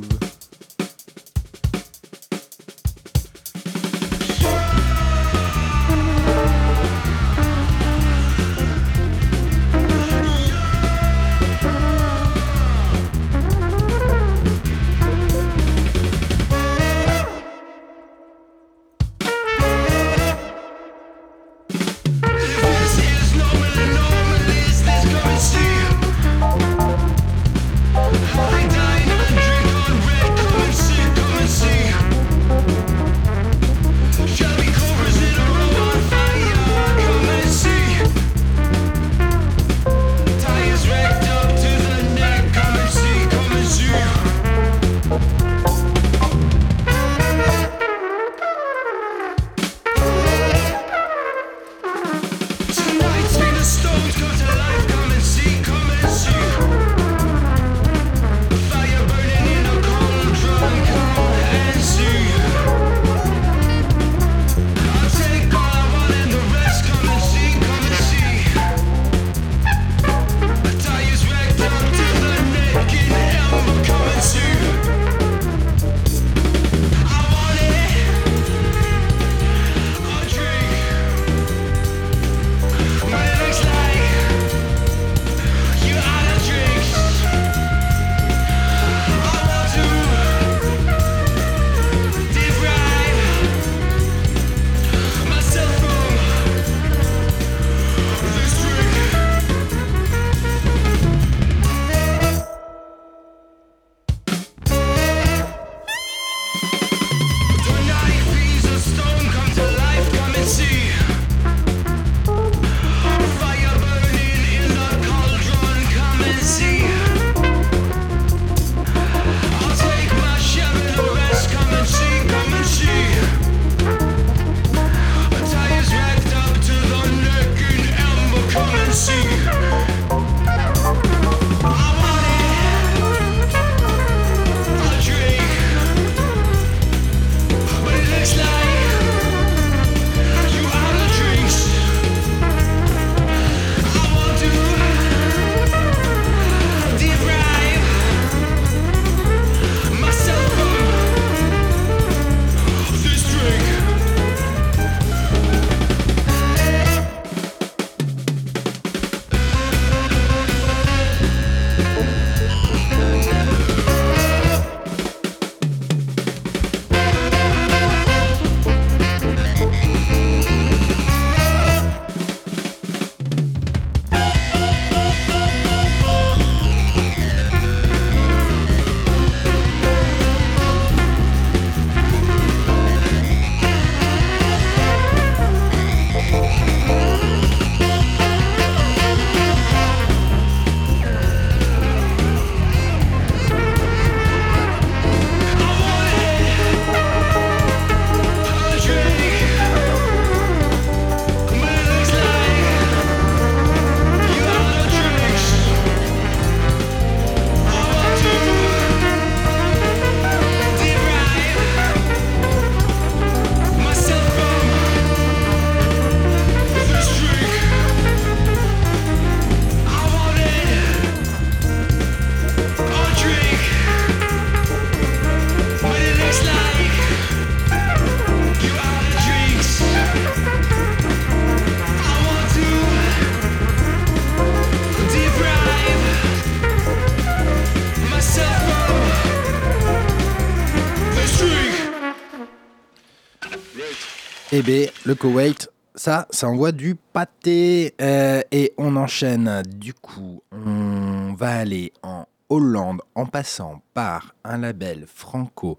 Eh 244.57 244.61
bien, 244.61 244.85
le 245.05 245.15
Koweït, 245.15 245.69
ça, 245.95 246.27
ça 246.29 246.47
envoie 246.47 246.71
du 246.71 246.95
pâté. 246.95 247.93
Euh, 248.01 248.41
et 248.53 248.71
on 248.77 248.95
enchaîne, 248.95 249.63
du 249.67 249.93
coup, 249.93 250.41
on 250.53 251.33
va 251.37 251.57
aller 251.57 251.91
en 252.03 252.23
Hollande 252.47 253.01
en 253.15 253.25
passant 253.25 253.81
par 253.93 254.33
un 254.45 254.57
label 254.59 255.07
franco 255.13 255.77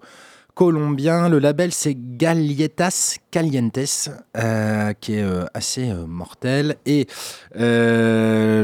colombien. 0.53 1.27
Le 1.27 1.39
label, 1.39 1.71
c'est 1.71 1.95
Galletas 1.97 3.15
Calientes, 3.31 4.09
euh, 4.37 4.93
qui 5.01 5.15
est 5.15 5.23
euh, 5.23 5.45
assez 5.55 5.91
mortel. 6.07 6.75
Et 6.85 7.07
le. 7.55 8.61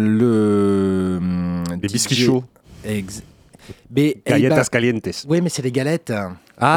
hum, 1.20 1.64
Les 1.82 1.88
biscuits 1.88 2.16
DJ 2.16 2.26
chauds. 2.26 2.44
Ex- 2.86 3.24
eh 3.96 4.22
Galletas 4.28 4.58
ben, 4.58 4.64
calientes. 4.66 5.26
oui, 5.28 5.42
mais 5.42 5.50
c'est 5.50 5.64
les 5.64 5.72
galettes. 5.72 6.14
Ah, 6.60 6.76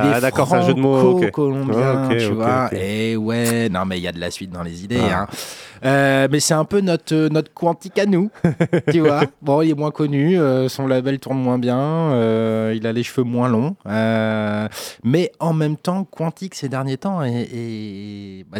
est, 0.02 0.02
fran- 0.02 0.10
il 0.12 0.16
est 0.16 0.20
d'accord, 0.22 0.48
c'est 0.48 0.56
un 0.56 0.62
jeu 0.66 0.74
de 0.74 0.80
mots, 0.80 0.98
ok. 0.98 1.18
franco-colombien, 1.18 2.04
Ok, 2.06 2.16
tu 2.16 2.32
vois. 2.32 2.68
Et 2.74 3.16
ouais, 3.16 3.68
non, 3.68 3.84
mais 3.84 3.98
il 3.98 4.02
y 4.02 4.08
a 4.08 4.12
de 4.12 4.18
la 4.20 4.30
suite 4.30 4.50
dans 4.50 4.62
les 4.62 4.82
idées. 4.84 4.98
Ah. 5.10 5.22
hein. 5.22 5.26
Euh, 5.84 6.28
mais 6.30 6.40
c'est 6.40 6.54
un 6.54 6.64
peu 6.64 6.80
notre, 6.80 7.14
euh, 7.14 7.28
notre 7.28 7.52
Quantique 7.52 7.98
à 7.98 8.06
nous, 8.06 8.30
tu 8.90 9.00
vois. 9.00 9.20
Bon, 9.42 9.62
il 9.62 9.70
est 9.70 9.74
moins 9.74 9.90
connu, 9.92 10.38
euh, 10.38 10.68
son 10.68 10.86
label 10.88 11.18
tourne 11.20 11.38
moins 11.38 11.58
bien, 11.58 11.78
euh, 11.78 12.72
il 12.74 12.84
a 12.86 12.92
les 12.92 13.02
cheveux 13.04 13.22
moins 13.24 13.48
longs. 13.48 13.76
mais 15.04 15.32
en 15.38 15.52
même 15.52 15.76
temps, 15.76 16.04
Quantique 16.04 16.54
ces 16.54 16.68
derniers 16.68 16.96
temps, 16.96 17.20
bah, 17.20 18.58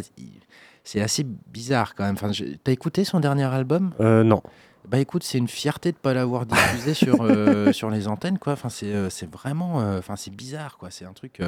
c'est 0.84 1.00
assez 1.00 1.24
bizarre 1.52 1.94
quand 1.94 2.04
même. 2.04 2.14
Enfin, 2.14 2.32
je- 2.32 2.44
T'as 2.62 2.72
écouté 2.72 3.04
son 3.04 3.20
dernier 3.20 3.44
album? 3.44 3.90
Euh, 4.00 4.22
non. 4.24 4.42
Bah 4.88 4.98
écoute, 4.98 5.22
c'est 5.22 5.38
une 5.38 5.48
fierté 5.48 5.92
de 5.92 5.96
pas 5.98 6.14
l'avoir 6.14 6.46
diffusé 6.46 6.94
sur, 6.94 7.18
euh, 7.20 7.72
sur 7.72 7.90
les 7.90 8.08
antennes, 8.08 8.38
quoi. 8.38 8.54
Enfin, 8.54 8.70
c'est 8.70 8.94
euh, 8.94 9.10
c'est 9.10 9.30
vraiment, 9.30 9.80
euh, 9.80 9.98
enfin, 9.98 10.16
c'est 10.16 10.34
bizarre, 10.34 10.78
quoi. 10.78 10.90
C'est 10.90 11.04
un 11.04 11.12
truc 11.12 11.40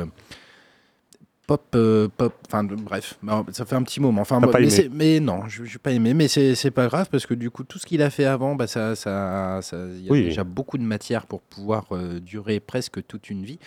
pop, 1.51 1.67
euh, 1.75 2.07
pop. 2.17 2.33
Enfin, 2.47 2.63
bref, 2.63 3.15
Non, 3.25 3.45
ça 3.51 3.65
fait 3.65 3.75
un 3.75 3.83
petit 3.83 3.99
moment. 4.01 4.21
Enfin, 4.23 4.41
pas 4.41 4.61
mais, 4.61 4.73
aimé. 4.73 4.91
mais 4.95 5.19
non, 5.21 5.49
je 5.49 5.63
n'ai 5.65 5.69
pas 5.83 5.91
aimé, 5.91 6.15
mais 6.15 6.29
c'est 6.29 6.71
pas 6.71 6.87
grave 6.87 7.09
parce 7.11 7.27
que 7.27 7.35
du 7.35 7.51
coup, 7.51 7.65
tout 7.65 7.81
ce 7.81 7.87
qu'il 7.87 8.03
a 8.03 8.11
fait 8.11 8.25
avant, 8.25 8.55
bah 8.55 8.69
ça, 8.69 8.95
ça, 8.95 9.59
ça- 9.61 9.77
il 9.97 10.05
y 10.05 10.09
a 10.09 10.13
Oui. 10.13 10.23
déjà 10.25 10.45
beaucoup 10.45 10.79
de 10.79 10.85
matière 10.85 11.27
pour 11.27 11.41
pouvoir 11.41 11.87
euh, 11.91 12.21
durer 12.21 12.61
presque 12.61 13.05
toute 13.05 13.31
une 13.31 13.45
vie. 13.45 13.59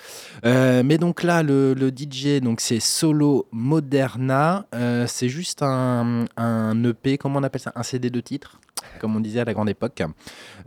Euh, 0.46 0.82
mais 0.86 0.98
donc 0.98 1.24
là, 1.24 1.44
le, 1.44 1.74
le 1.74 1.90
DJ, 1.90 2.40
donc 2.42 2.62
c'est 2.62 2.80
Solo 2.80 3.48
Moderna. 3.52 4.66
C'est 5.08 5.28
juste 5.30 5.62
un, 5.62 6.24
un 6.38 6.84
EP, 6.86 7.18
comment 7.18 7.40
on 7.40 7.44
appelle 7.44 7.60
ça, 7.62 7.74
un 7.76 7.84
CD 7.84 8.10
de 8.10 8.22
titre 8.22 8.60
comme 9.00 9.16
on 9.16 9.20
disait 9.22 9.40
à 9.40 9.46
la 9.46 9.54
grande 9.54 9.70
époque, 9.70 10.04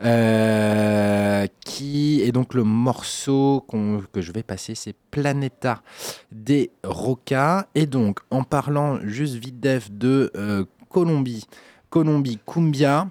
euh, 0.05 1.47
qui 1.61 2.23
est 2.23 2.33
donc 2.33 2.55
le 2.55 2.65
morceau 2.65 3.65
que 4.13 4.21
je 4.21 4.33
vais 4.33 4.43
passer, 4.43 4.75
c'est 4.75 4.95
Planeta 5.11 5.83
des 6.33 6.71
Roca. 6.85 7.69
Et 7.75 7.87
donc, 7.87 8.21
en 8.31 8.43
parlant 8.43 8.99
juste 9.03 9.35
vite 9.35 9.61
def 9.61 9.91
de 9.91 10.31
euh, 10.37 10.65
Colombie, 10.89 11.47
Colombie, 11.91 12.39
Cumbia, 12.47 13.09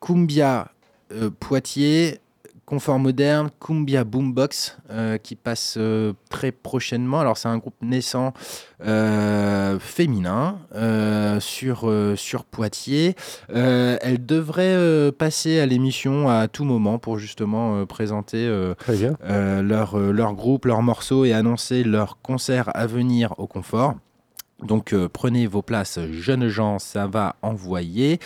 Cumbia 0.00 0.70
euh, 1.12 1.30
Poitiers, 1.30 2.20
Confort 2.68 2.98
Moderne, 2.98 3.48
Cumbia 3.60 4.04
Boombox, 4.04 4.76
euh, 4.90 5.16
qui 5.16 5.36
passe 5.36 5.76
euh, 5.78 6.12
très 6.28 6.52
prochainement. 6.52 7.18
Alors, 7.18 7.38
c'est 7.38 7.48
un 7.48 7.56
groupe 7.56 7.76
naissant 7.80 8.34
euh, 8.84 9.78
féminin 9.78 10.58
sur, 11.40 11.90
sur 12.16 12.44
Poitiers. 12.44 13.16
Elle 13.48 14.26
devrait 14.26 15.10
passer 15.12 15.60
à 15.60 15.66
l'émission 15.66 16.28
à 16.28 16.46
tout 16.46 16.64
moment 16.64 16.98
pour 16.98 17.18
justement 17.18 17.86
présenter 17.86 18.46
leur, 19.26 19.96
leur 19.98 20.34
groupe, 20.34 20.66
leurs 20.66 20.82
morceaux 20.82 21.24
et 21.24 21.32
annoncer 21.32 21.84
leur 21.84 22.20
concert 22.20 22.70
à 22.74 22.86
venir 22.86 23.34
au 23.38 23.46
confort. 23.46 23.94
Donc 24.62 24.92
euh, 24.92 25.08
prenez 25.08 25.46
vos 25.46 25.62
places, 25.62 26.00
jeunes 26.10 26.48
gens, 26.48 26.80
ça 26.80 27.06
va 27.06 27.36
envoyer. 27.42 28.18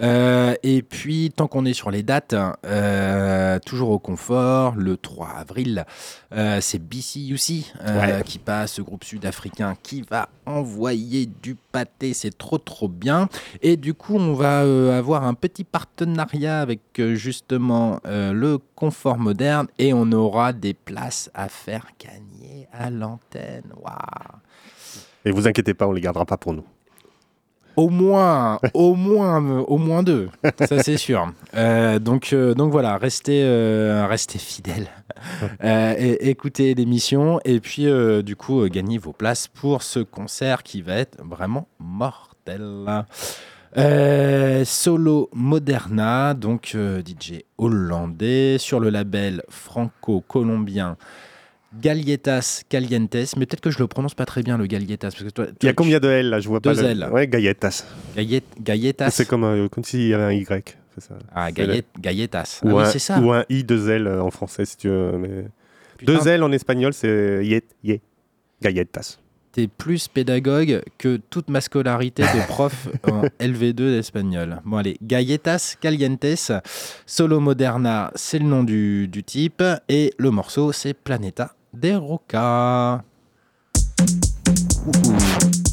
Euh, 0.00 0.54
et 0.62 0.82
puis 0.82 1.32
tant 1.34 1.48
qu'on 1.48 1.64
est 1.64 1.72
sur 1.72 1.90
les 1.90 2.04
dates, 2.04 2.34
euh, 2.64 3.58
toujours 3.66 3.90
au 3.90 3.98
confort, 3.98 4.76
le 4.76 4.96
3 4.96 5.28
avril, 5.28 5.84
c'est 6.60 6.78
BCUC 6.78 7.64
Ouais. 7.84 8.22
qui 8.24 8.38
passe, 8.38 8.74
ce 8.74 8.82
groupe 8.82 9.02
sud-africain 9.02 9.74
qui 9.82 10.02
va 10.02 10.28
envoyer 10.46 11.26
du 11.26 11.56
pâté, 11.56 12.14
c'est 12.14 12.36
trop 12.38 12.58
trop 12.58 12.86
bien. 12.88 13.28
Et 13.62 13.76
du 13.76 13.94
coup, 13.94 14.14
on 14.16 14.34
va 14.34 14.60
avoir 14.96 15.24
un 15.24 15.34
petit 15.34 15.64
partenariat 15.64 16.60
avec 16.60 16.80
justement 17.14 17.98
le 18.04 18.58
confort 18.76 19.18
moderne 19.18 19.66
et 19.78 19.92
on 19.92 20.12
aura 20.12 20.52
des 20.52 20.74
places 20.74 21.30
à 21.34 21.48
faire 21.48 21.86
gagner 21.98 22.68
à 22.72 22.90
l'antenne. 22.90 23.64
Waouh 23.76 24.40
Et 25.24 25.30
vous 25.32 25.46
inquiétez 25.46 25.74
pas, 25.74 25.86
on 25.86 25.92
les 25.92 26.00
gardera 26.00 26.24
pas 26.24 26.36
pour 26.36 26.52
nous. 26.54 26.64
Au 27.76 27.88
moins, 27.88 28.58
au 28.74 28.94
moins, 28.94 29.42
euh, 29.42 29.60
au 29.60 29.78
moins 29.78 30.02
deux, 30.02 30.28
ça 30.58 30.82
c'est 30.82 30.96
sûr. 30.96 31.32
Euh, 31.54 31.98
donc, 31.98 32.32
euh, 32.32 32.52
donc 32.52 32.72
voilà, 32.72 32.98
restez, 32.98 33.42
euh, 33.44 34.06
restez 34.08 34.38
fidèles, 34.38 34.88
et, 35.62 36.28
écoutez 36.30 36.74
l'émission 36.74 37.40
et 37.44 37.60
puis 37.60 37.86
du 38.24 38.36
coup 38.36 38.68
gagnez 38.68 38.98
vos 38.98 39.12
places 39.12 39.46
pour 39.46 39.82
ce 39.82 40.00
concert 40.00 40.62
qui 40.62 40.82
va 40.82 40.96
être 40.96 41.16
vraiment 41.24 41.68
mortel. 41.78 43.04
Solo 44.64 45.30
Moderna, 45.32 46.34
donc 46.34 46.76
DJ 46.76 47.44
hollandais 47.56 48.58
sur 48.58 48.80
le 48.80 48.90
label 48.90 49.42
franco-colombien 49.48 50.96
Galletas 51.78 52.62
Calientes, 52.68 53.14
mais 53.36 53.46
peut-être 53.46 53.60
que 53.60 53.70
je 53.70 53.78
le 53.78 53.86
prononce 53.86 54.14
pas 54.14 54.26
très 54.26 54.42
bien 54.42 54.58
le 54.58 54.66
Galletas 54.66 55.10
parce 55.10 55.22
que 55.22 55.28
toi, 55.30 55.46
Il 55.62 55.66
y 55.66 55.68
a 55.68 55.72
combien 55.72 56.00
de 56.00 56.08
L 56.08 56.30
là 56.30 56.40
Je 56.40 56.48
vois 56.48 56.60
pas. 56.60 56.74
Deux 56.74 56.82
le- 56.82 56.88
L. 56.88 57.08
Ouais, 57.12 57.28
Galletas. 57.28 57.84
Gallet- 58.16 58.42
Galletas. 58.60 59.10
C'est 59.10 59.26
comme, 59.26 59.44
un- 59.44 59.68
comme 59.68 59.84
s'il 59.84 60.08
y 60.08 60.14
avait 60.14 60.24
un 60.24 60.32
Y. 60.32 60.76
ça. 60.98 61.14
Ah, 61.34 61.52
Gallet- 61.52 61.84
Galletas. 61.98 62.60
Ou, 62.64 62.70
ah 62.70 62.74
oui, 62.74 62.82
un, 62.82 62.86
c'est 62.86 62.98
ça. 62.98 63.20
ou 63.20 63.30
un 63.32 63.44
I, 63.48 63.62
deux 63.64 63.88
L 63.88 64.06
euh, 64.06 64.22
en 64.22 64.30
français 64.30 64.64
si 64.64 64.76
tu 64.76 64.88
veux. 64.88 65.12
Mais... 65.18 65.44
Putain, 65.96 66.14
Deux 66.14 66.28
L 66.28 66.42
en 66.42 66.50
espagnol, 66.52 66.92
c'est 66.92 67.44
yet, 67.44 67.64
yet. 67.84 68.00
Galletas. 68.62 69.18
T'es 69.52 69.66
plus 69.66 70.06
pédagogue 70.06 70.80
que 70.98 71.16
toute 71.28 71.48
ma 71.50 71.60
scolarité 71.60 72.22
de 72.22 72.46
prof 72.48 72.88
en 73.10 73.22
LV2 73.40 73.72
d'espagnol. 73.72 74.60
Bon, 74.64 74.76
allez, 74.76 74.96
Galletas 75.02 75.74
Calientes, 75.80 76.52
Solo 77.06 77.40
Moderna, 77.40 78.12
c'est 78.14 78.38
le 78.38 78.44
nom 78.44 78.62
du, 78.64 79.08
du 79.08 79.24
type, 79.24 79.62
et 79.88 80.12
le 80.18 80.30
morceau, 80.30 80.72
c'est 80.72 80.94
Planeta 80.94 81.54
de 81.72 81.94
Roca. 81.94 83.04
Ouhou. 84.86 85.69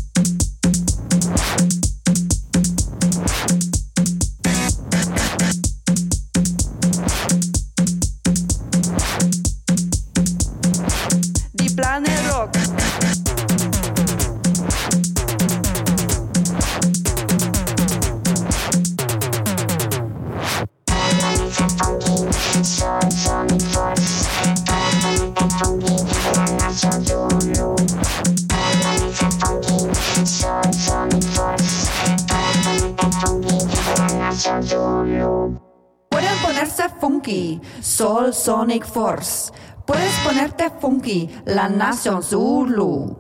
Soul 38.28 38.34
Sonic 38.34 38.86
Force. 38.86 39.54
Puedes 39.86 40.14
ponerte 40.20 40.70
funky, 40.82 41.30
la 41.46 41.70
Nación 41.70 42.22
Zulu. 42.22 43.18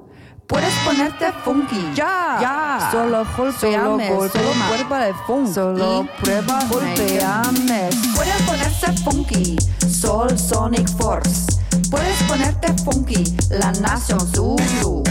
Puedes 0.48 0.74
ponerte 0.84 1.32
funky, 1.46 1.93
ya, 1.96 2.38
ya. 2.41 2.89
Solo 2.91 3.26
golpeame, 3.38 4.08
solo, 4.08 4.30
prueba 4.67 5.06
de 5.06 5.13
funk. 5.26 5.54
Solo 5.54 6.08
prueba, 6.20 6.60
golpeame. 6.70 7.89
Pueden 8.15 8.46
ponerse 8.46 8.91
funky, 9.04 9.56
Soul 9.88 10.38
Sonic 10.38 10.89
Force. 10.98 11.46
Puedes 11.89 12.24
ponerte 12.24 12.74
funky, 12.84 13.24
la 13.50 13.72
Nación 13.80 14.20
Zulu. 14.34 15.04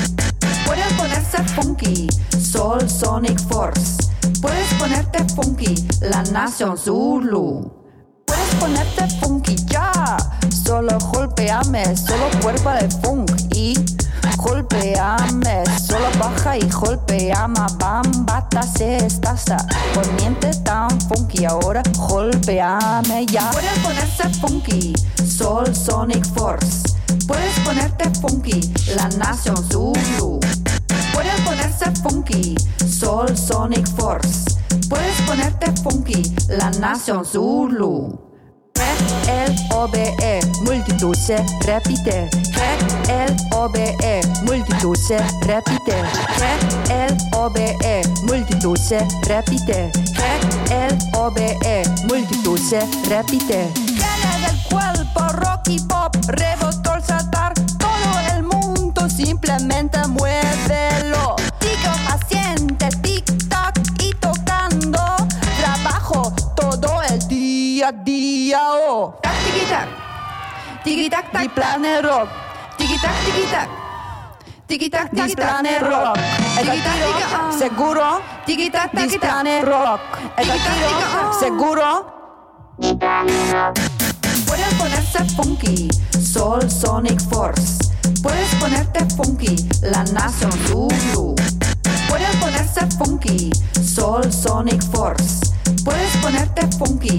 Pueden 0.67 0.97
ponerse 0.99 1.43
funky, 1.55 2.09
Soul 2.39 2.87
Sonic 2.89 3.41
Force. 3.49 3.97
Puedes 4.43 4.75
ponerte 4.75 5.25
funky, 5.35 5.75
la 6.03 6.23
Nación 6.25 6.77
Zulu. 6.77 7.86
Ponerte 8.61 9.07
funky 9.21 9.57
ya, 9.67 10.17
solo 10.65 10.99
golpeame, 11.13 11.97
solo 11.97 12.25
cuerpo 12.43 12.71
de 12.71 12.89
funk 13.03 13.31
y 13.55 13.75
golpeame, 14.37 15.65
solo 15.87 16.07
baja 16.19 16.57
y 16.57 16.69
golpeame, 16.71 17.61
bam, 17.79 18.27
bata 18.27 18.63
se 18.63 18.97
estasa, 18.97 19.57
poniente 19.95 20.51
tan 20.65 21.01
funky 21.03 21.45
ahora, 21.45 21.83
golpeame 22.09 23.27
ya. 23.27 23.51
Puedes 23.51 23.79
ponerse 23.81 24.29
funky, 24.41 24.95
Soul 25.25 25.75
Sonic 25.75 26.25
Force. 26.35 26.83
Puedes 27.27 27.59
ponerte 27.61 28.11
funky, 28.21 28.61
la 28.95 29.09
Nación 29.19 29.57
Zulu. 29.71 30.41
Puedes 31.13 31.41
ponerse 31.45 31.91
funky, 32.03 32.55
Soul 32.87 33.37
Sonic 33.37 33.87
Force. 33.97 34.45
Puedes 34.89 35.21
ponerte 35.23 35.73
funky, 35.83 36.23
la 36.49 36.71
Nación 36.71 37.25
Zulu. 37.25 38.26
G-L-O-B-E, 38.77 40.41
multitud 40.63 41.15
se 41.17 41.37
repite. 41.65 42.29
G-L-O-B-E, 42.53 44.21
multitud 44.45 44.97
se 44.97 45.19
repite. 45.43 45.95
G-L-O-B-E, 46.39 48.03
multitud 48.25 48.77
se 48.79 48.99
repite. 49.27 49.91
G-L-O-B-E, 50.15 51.83
multitud 52.09 52.59
se 52.59 52.81
repite. 53.09 53.73
Tiene 53.75 54.47
del 54.47 54.63
cuerpo 54.69 55.29
rock 55.41 55.69
y 55.69 55.79
pop, 55.81 56.15
rebotó 56.29 56.93
al 56.93 57.05
saltar. 57.05 57.55
Todo 57.79 58.21
el 58.35 58.43
mundo 58.43 59.09
simplemente 59.09 59.99
muévelo. 60.09 61.37
Digo 61.61 61.93
paciente, 62.07 62.89
tic-tac 63.03 63.79
y 64.03 64.13
tocando. 64.15 65.01
Trabajo 65.59 66.33
todo 66.55 67.03
el 67.09 67.27
día 67.29 67.89
a 67.89 67.93
día. 67.93 68.16
Yao. 68.47 69.19
Tac, 69.23 69.35
tiki 69.43 69.65
tac. 69.67 69.89
Tiki 70.85 71.09
tac 71.11 71.27
tac. 71.35 71.51
Di 71.51 71.99
Rock. 71.99 72.29
Tiki 72.79 72.97
tiki. 73.03 73.43
Tiki 74.67 74.87
tiki 74.87 75.35
Rock. 75.83 76.19
Tiki 76.55 76.79
seguro. 77.59 78.23
Tiki 78.47 78.71
tac 78.71 78.91
tiki 78.95 79.19
Rock. 79.67 80.01
Tiki 80.39 80.59
seguro. 81.41 81.91
Puedes 84.47 84.75
ponerse 84.79 85.25
funky, 85.35 85.91
Soul 86.15 86.71
Sonic 86.71 87.19
Force. 87.29 87.79
Puedes 88.23 88.55
ponerte 88.61 89.07
funky, 89.17 89.57
la 89.83 90.05
Nation 90.15 90.55
Lulu. 90.71 91.35
Puedes 92.09 92.37
ponerse 92.39 92.87
funky, 92.97 93.51
Soul 93.83 94.31
Sonic 94.31 94.83
Force. 94.95 95.41
Puedes 95.83 96.17
ponerte 96.23 96.69
funky. 96.79 97.19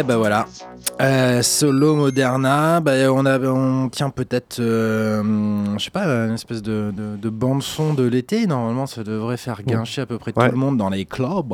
Ouais, 0.00 0.04
bah 0.06 0.16
voilà. 0.16 0.46
Euh, 1.02 1.42
solo 1.42 1.94
Moderna, 1.94 2.80
bah, 2.80 2.92
on, 3.12 3.26
a, 3.26 3.38
on 3.38 3.90
tient 3.90 4.08
peut-être, 4.08 4.58
euh, 4.58 5.22
je 5.76 5.84
sais 5.84 5.90
pas, 5.90 6.06
une 6.06 6.32
espèce 6.32 6.62
de, 6.62 6.90
de, 6.96 7.16
de 7.18 7.28
bande-son 7.28 7.92
de 7.92 8.04
l'été. 8.04 8.46
Normalement, 8.46 8.86
ça 8.86 9.04
devrait 9.04 9.36
faire 9.36 9.62
guincher 9.62 10.00
à 10.00 10.06
peu 10.06 10.16
près 10.16 10.32
Ouais. 10.34 10.46
tout 10.48 10.54
le 10.54 10.58
monde 10.58 10.78
dans 10.78 10.88
les 10.88 11.04
clubs. 11.04 11.52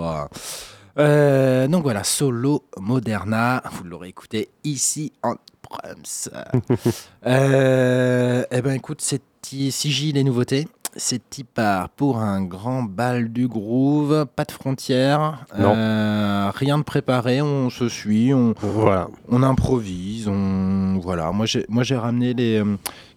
Euh, 0.97 1.67
donc 1.67 1.83
voilà, 1.83 2.05
solo 2.05 2.63
Moderna, 2.79 3.65
vous 3.73 3.83
l'aurez 3.83 4.11
écouté 4.11 4.49
ici 4.63 5.13
en 5.25 5.35
Prums. 5.61 6.31
euh, 7.27 8.45
eh 8.49 8.63
ben 8.63 8.75
écoute, 8.75 9.01
c'est 9.03 9.23
CJ 9.43 10.13
les 10.13 10.23
nouveautés. 10.23 10.69
C'est 10.99 11.21
part 11.45 11.91
pour 11.91 12.19
un 12.19 12.43
grand 12.43 12.83
bal 12.83 13.29
du 13.31 13.49
groove, 13.49 14.25
pas 14.35 14.45
de 14.45 14.53
frontières, 14.53 15.45
Non. 15.59 15.75
euh, 15.77 16.51
rien 16.55 16.79
de 16.79 16.83
préparé, 16.85 17.43
on 17.43 17.69
se 17.69 17.89
suit, 17.89 18.33
on, 18.33 18.55
Voilà. 18.61 19.09
on 19.29 19.43
improvise, 19.43 20.27
on 20.27 20.99
voilà. 21.03 21.33
Moi 21.33 21.45
j'ai 21.47 21.67
moi 21.69 21.83
j'ai 21.83 21.97
ramené 21.97 22.33
les 22.33 22.57
euh, 22.63 22.77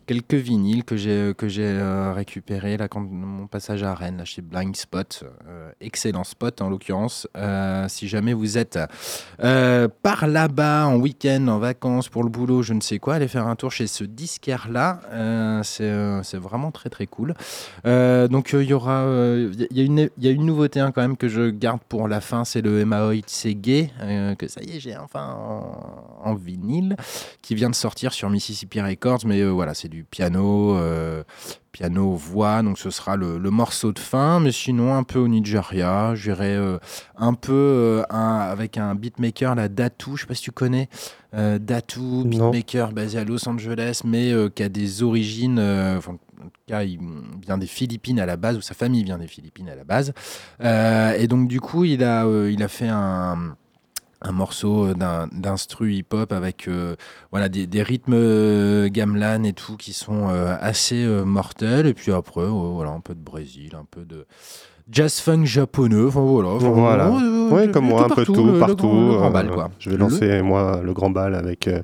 quelques 0.10 0.34
vinyles 0.34 0.84
que 0.84 0.98
j'ai 0.98 1.36
que 1.38 1.48
j'ai 1.48 1.68
euh, 1.68 2.14
récupérés 2.14 2.78
là 2.78 2.88
quand 2.88 3.00
mon 3.00 3.46
passage 3.46 3.84
à 3.84 3.94
Rennes 3.94 4.18
là 4.18 4.26
chez 4.26 4.42
Blind 4.42 4.76
Spot, 4.76 5.24
euh, 5.48 5.70
excellent 5.82 6.24
spot 6.24 6.64
en 6.64 6.70
l'occurrence. 6.70 7.28
Euh, 7.38 7.88
si 7.90 8.08
jamais 8.08 8.34
vous 8.34 8.58
êtes 8.58 8.80
par 9.38 10.26
là-bas 10.26 10.88
en 10.88 10.96
week-end, 10.96 11.48
en 11.48 11.60
vacances 11.60 12.10
pour 12.10 12.24
le 12.24 12.30
boulot, 12.30 12.64
je 12.64 12.74
ne 12.74 12.82
sais 12.82 12.98
quoi, 12.98 13.16
allez 13.16 13.28
faire 13.28 13.46
un 13.46 13.56
tour 13.56 13.72
chez 13.72 13.86
ce 13.86 14.04
disquaire 14.04 14.68
là. 14.72 15.00
c'est 15.62 16.38
vraiment 16.38 16.72
très 16.72 16.90
très 16.90 17.06
cool. 17.06 17.36
Donc 17.86 18.54
il 18.54 18.64
y 18.64 18.74
aura 18.74 19.06
il 19.06 19.78
y, 19.78 19.80
a 19.80 19.84
une 19.84 20.10
il 20.18 20.26
y 20.26 20.28
a 20.28 20.32
une 20.32 20.48
nouveauté 20.48 20.80
hein, 20.80 20.92
quand 20.92 21.02
même 21.02 21.18
que 21.18 21.28
je 21.28 21.52
garde 21.52 21.82
pour 21.88 22.08
la 22.08 22.20
fin, 22.20 22.46
c'est 22.46 22.62
le 22.62 22.84
Maoid 22.84 23.26
C'est 23.28 23.54
Gay 23.54 23.92
que 24.40 24.48
ça 24.48 24.64
y 24.64 24.78
est 24.78 24.80
j'ai 24.80 24.98
enfin 24.98 25.36
en, 25.38 26.30
en 26.32 26.34
vinyle 26.34 26.96
qui 27.44 27.54
vient 27.54 27.70
de 27.70 27.76
sortir 27.76 28.12
sur 28.12 28.32
Mississippi 28.32 28.82
Records, 28.82 29.20
mais 29.28 29.44
voilà 29.44 29.76
c'est 29.76 29.88
du 29.88 29.99
piano. 30.04 30.76
euh, 30.76 31.24
Piano, 31.72 32.16
voix, 32.16 32.64
donc 32.64 32.80
ce 32.80 32.90
sera 32.90 33.16
le, 33.16 33.38
le 33.38 33.52
morceau 33.52 33.94
de 33.94 34.00
fin, 34.00 34.40
mais 34.40 34.52
sinon 34.52 34.96
un 34.96 35.04
peu 35.04 35.20
au 35.20 35.28
Nigeria, 35.28 36.16
j'irai 36.16 36.56
euh, 36.56 36.80
un 37.16 37.36
peu 37.36 37.54
euh, 37.54 38.04
un- 38.10 38.40
avec 38.40 38.78
un 38.80 38.96
beatmaker, 38.96 39.54
la 39.54 39.70
Datu, 39.70 40.16
je 40.16 40.22
sais 40.22 40.28
pas 40.28 40.34
si 40.34 40.42
tu 40.42 40.52
connais, 40.52 40.90
Datu, 41.32 42.00
beatmaker 42.26 42.92
basé 42.92 43.20
à 43.20 43.24
Los 43.24 43.48
Angeles, 43.48 44.02
mais 44.04 44.34
qui 44.56 44.64
a 44.64 44.68
des 44.68 45.04
origines, 45.04 45.60
enfin, 45.60 46.14
en 46.42 46.46
tout 46.46 46.50
cas 46.68 46.82
il 46.84 47.00
vient 47.46 47.60
des 47.60 47.68
Philippines 47.68 48.20
à 48.20 48.26
la 48.26 48.36
base, 48.36 48.58
ou 48.58 48.62
sa 48.62 48.74
famille 48.74 49.04
vient 49.04 49.20
des 49.20 49.28
Philippines 49.28 49.70
à 49.70 49.76
la 49.76 49.84
base, 49.84 50.12
et 50.62 51.28
donc 51.28 51.48
du 51.48 51.62
coup 51.62 51.86
il 51.86 52.04
a, 52.04 52.26
il 52.50 52.62
a 52.64 52.68
fait 52.68 52.90
un 52.90 53.56
un 54.22 54.32
morceau 54.34 54.94
d'un- 54.94 55.28
d'instru 55.32 55.94
hip-hop 55.94 56.34
avec 56.34 56.68
euh, 56.68 56.96
voilà, 57.32 57.48
des, 57.50 57.68
des 57.68 57.82
rythmes 57.84 58.14
euh, 58.16 58.90
gamelan 58.90 59.44
et 59.44 59.54
tout 59.54 59.78
qui 59.78 59.94
sont 59.94 60.30
euh, 60.30 60.56
assez 60.60 61.04
euh, 61.06 61.24
mortels. 61.24 61.88
Et 61.88 61.94
puis 61.94 62.12
après, 62.12 62.42
euh, 62.42 62.48
voilà, 62.50 62.92
un 62.92 63.00
peu 63.00 63.16
de 63.16 63.22
Brésil, 63.24 63.72
un 63.80 63.86
peu 63.90 64.02
de 64.06 64.26
jazz 64.92 65.20
funk 65.22 65.46
japonais. 65.46 66.04
Enfin 66.08 66.22
voilà. 66.22 66.50
Enfin, 66.50 66.70
Voilà. 66.70 67.08
euh, 67.08 67.50
Ouais, 67.50 67.72
comme 67.72 67.86
moi, 67.86 68.06
un 68.06 68.10
peu 68.10 68.26
tout, 68.26 68.34
le- 68.46 68.54
le 68.54 68.60
partout. 68.60 68.88
grand- 68.88 69.10
le 69.12 69.18
grand 69.18 69.28
euh, 69.28 69.32
bal, 69.32 69.50
quoi. 69.52 69.70
Je 69.80 69.90
vais 69.90 69.98
lancer, 69.98 70.42
moi, 70.42 70.82
le 70.84 70.94
grand 70.94 71.10
bal 71.10 71.34
avec 71.34 71.68
euh, 71.70 71.82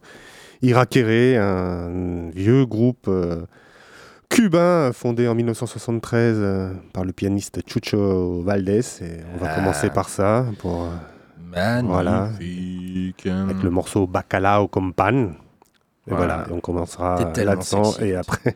Irakere, 0.62 1.42
un 1.42 2.30
vieux 2.36 2.66
groupe 2.66 3.06
euh, 3.08 3.46
cubain 4.30 4.92
fondé 4.94 5.28
en 5.28 5.36
1973 5.36 6.36
euh, 6.38 6.74
par 6.94 7.06
le 7.06 7.14
pianiste 7.14 7.62
Chucho 7.68 8.42
Valdés. 8.42 8.82
Et 9.02 9.22
on 9.34 9.38
va 9.38 9.52
Ah. 9.52 9.56
commencer 9.56 9.90
par 9.90 10.10
ça, 10.10 10.46
pour, 10.60 10.88
Voilà. 11.86 12.30
Avec 12.30 13.64
le 13.64 13.70
morceau 13.70 14.08
Bacalao 14.08 14.68
con 14.68 14.92
pan. 14.92 15.30
Et 16.08 16.14
Voilà. 16.14 16.46
on 16.52 16.60
commencera 16.60 17.18
là-dedans. 17.36 17.94
Et 18.00 18.14
après, 18.16 18.56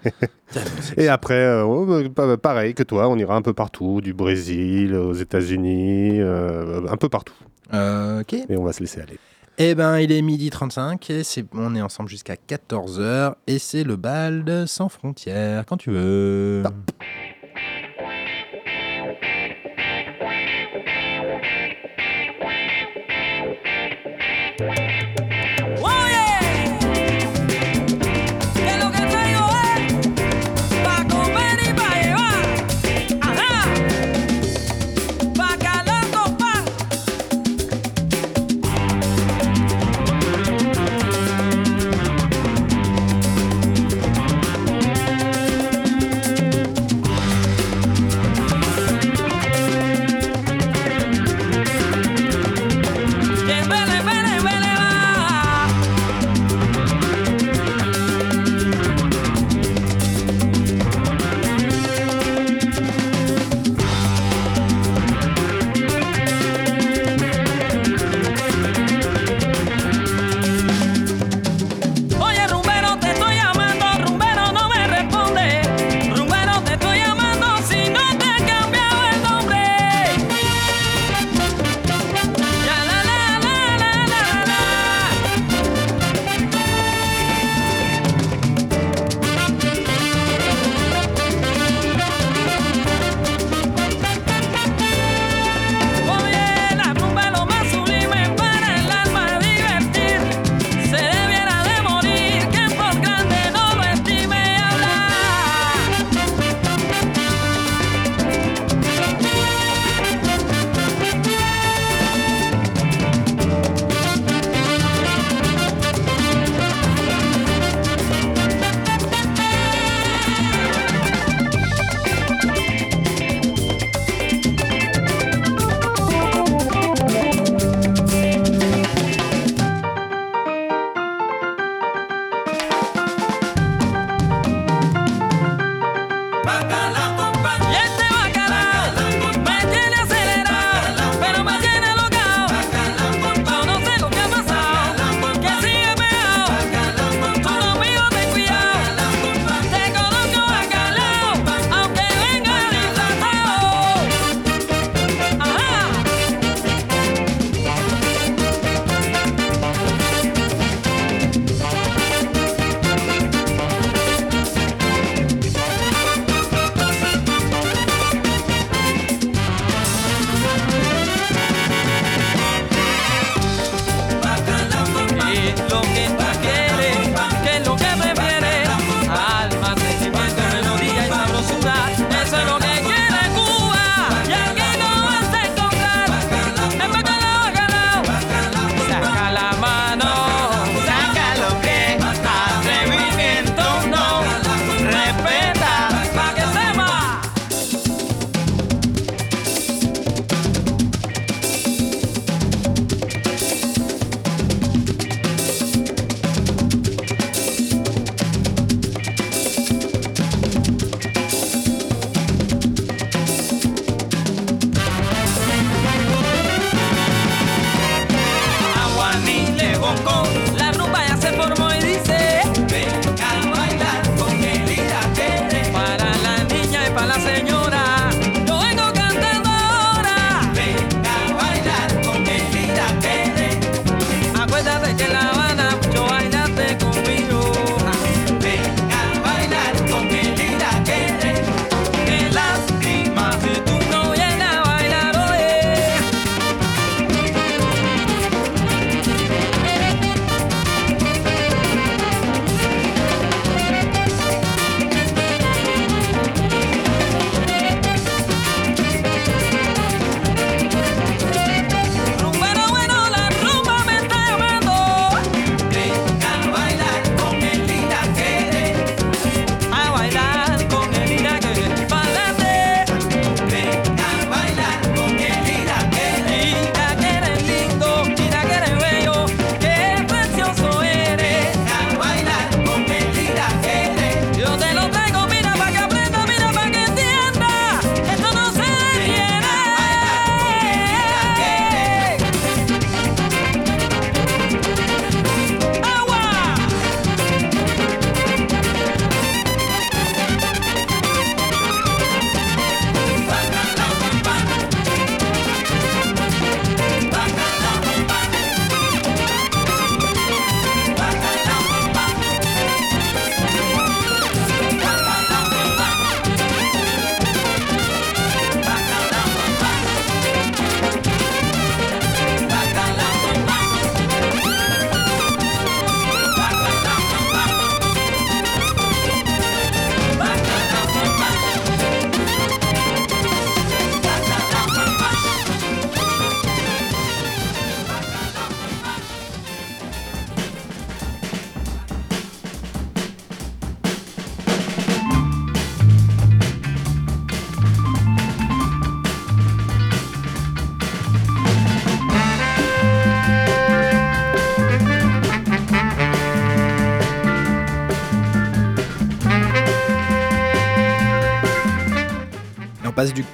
et 0.98 1.08
après 1.08 1.34
euh, 1.34 2.08
pa- 2.10 2.38
pareil 2.38 2.76
que 2.76 2.84
toi, 2.84 3.10
on 3.10 3.18
ira 3.18 3.36
un 3.36 3.42
peu 3.42 3.54
partout, 3.54 4.02
du 4.02 4.14
Brésil 4.14 4.94
aux 4.94 5.14
États-Unis, 5.14 6.20
euh, 6.22 6.82
un 6.88 6.98
peu 6.98 7.10
partout. 7.10 7.34
Euh, 7.74 8.22
ok. 8.22 8.34
Et 8.34 8.56
on 8.56 8.64
va 8.64 8.72
se 8.72 8.82
laisser 8.82 9.02
aller. 9.02 9.18
Eh 9.58 9.74
ben, 9.76 9.98
il 10.00 10.12
est 10.12 10.22
midi 10.22 10.52
35 10.52 11.10
et 11.10 11.24
c'est, 11.24 11.44
on 11.54 11.76
est 11.76 11.82
ensemble 11.82 12.08
jusqu'à 12.08 12.36
14h 12.36 13.34
et 13.48 13.58
c'est 13.60 13.84
le 13.84 13.96
bal 13.96 14.44
de 14.46 14.66
Sans 14.68 14.88
Frontières, 14.88 15.66
quand 15.66 15.76
tu 15.78 15.90
veux. 15.92 16.62
Oye, 16.66 16.72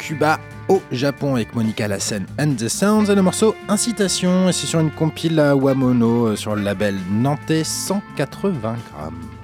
Cuba 0.06 0.40
au 0.68 0.84
Japon 0.92 1.34
avec 1.34 1.56
Monica 1.56 1.88
Lassen 1.88 2.28
and 2.40 2.54
the 2.60 2.68
Sounds 2.68 3.10
et 3.10 3.16
le 3.16 3.24
morceau 3.24 3.56
Incitation. 3.68 4.50
Et 4.50 4.54
c'est 4.54 4.68
sur 4.68 4.80
une 4.80 4.92
compile 4.92 5.40
à 5.40 5.56
Wamono 5.56 6.28
euh, 6.28 6.36
sur 6.36 6.56
le 6.56 6.62
label 6.62 6.96
nantais 7.10 7.64
180 7.64 8.54
grammes. 8.62 9.35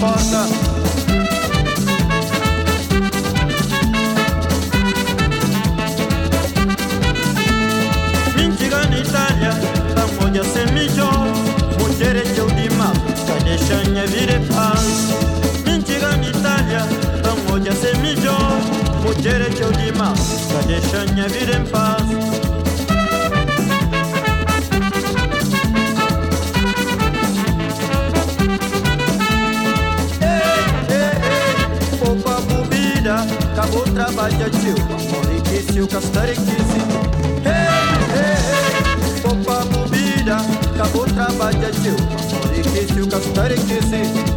partner. 0.00 0.46
Minchigan 8.36 8.92
Italia, 8.92 9.52
pamoja 9.94 10.42
semicho, 10.44 11.10
muchereche 11.78 12.42
udima, 12.42 12.92
kaneshanya 13.26 14.04
vile 14.06 14.38
pansi. 14.48 15.14
Minchigan 15.64 16.22
Italia, 16.24 16.86
pamoja 17.22 17.72
semicho, 17.72 18.36
muchereche 19.02 19.64
udima, 19.64 20.12
kaneshanya 20.52 21.26
vile 21.28 21.58
pansi. 21.72 21.95
tjil 34.50 34.78
Moli 35.10 35.38
kisil 35.48 35.86
ka 35.86 36.00
stari 36.00 36.34
kisi 36.34 36.80
Hei, 37.44 37.66
hei, 38.14 38.36
hei 38.48 39.20
Popa 39.22 39.64
mobília. 39.72 40.38
Acabou 40.74 41.06
trabalho 41.06 41.70
tjil 41.80 41.96
Moli 42.32 42.62
kisil 42.72 43.06
ka 43.10 43.20
stari 43.20 43.56
kisi 43.68 44.35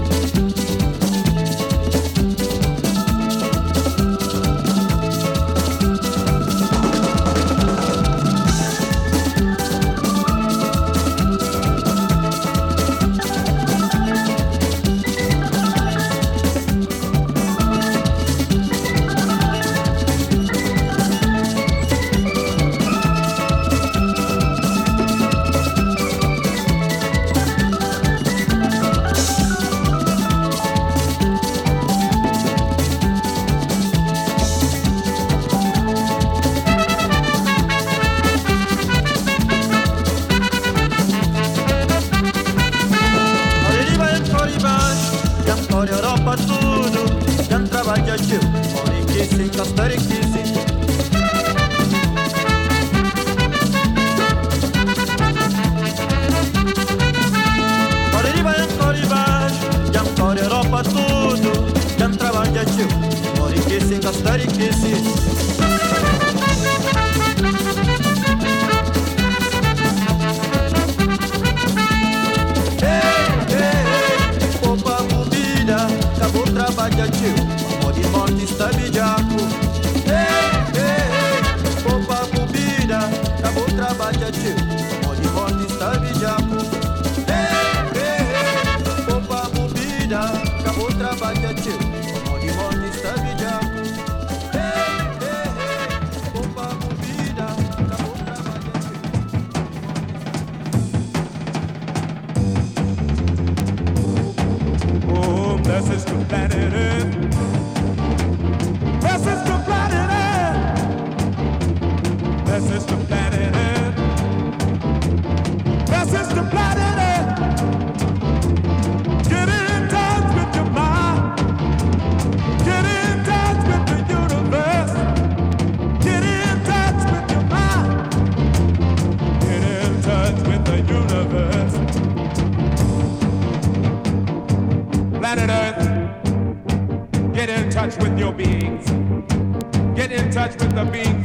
after 140.79 140.91
being 140.93 141.18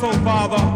so, 0.00 0.10
Father, 0.24 0.69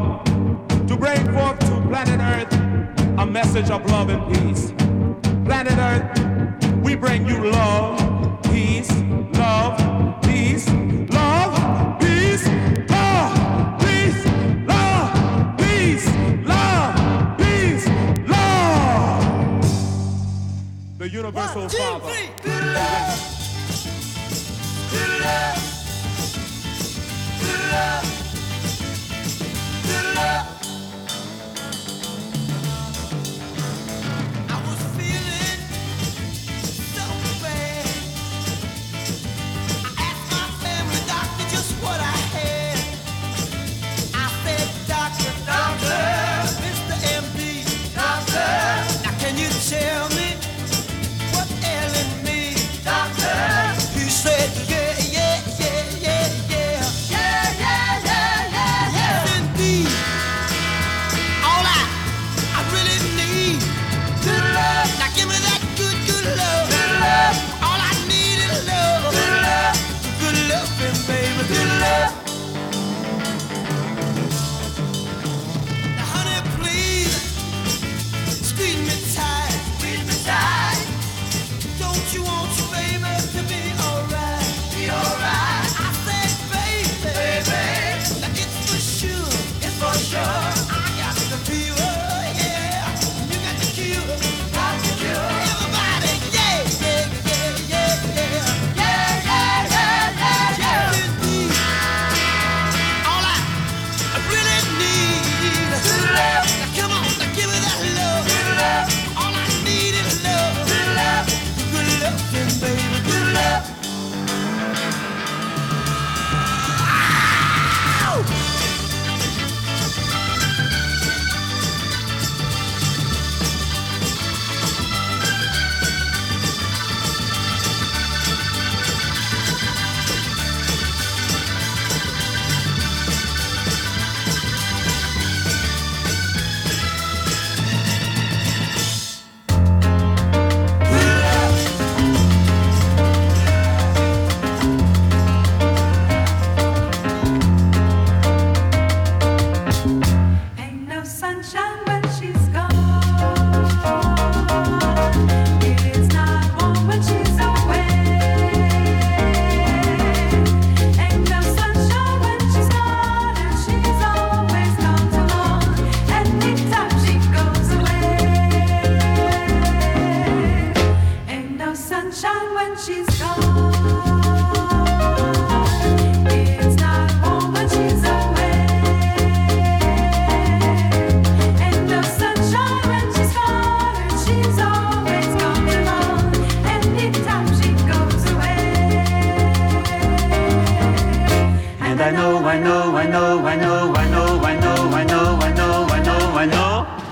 And 191.94 192.02
I 192.02 192.10
know, 192.10 192.44
I 192.44 192.58
know, 192.58 192.96
I 192.96 193.06
know, 193.06 193.46
I 193.46 193.54
know, 193.54 193.94
I 193.94 194.10
know, 194.10 194.42
I 194.42 194.58
know, 194.58 194.90
I 194.90 195.04
know, 195.04 195.38
I 195.38 195.52
know, 195.54 195.86
I 195.86 196.02
know, 196.02 196.36
I 196.36 196.44
know. 196.44 197.03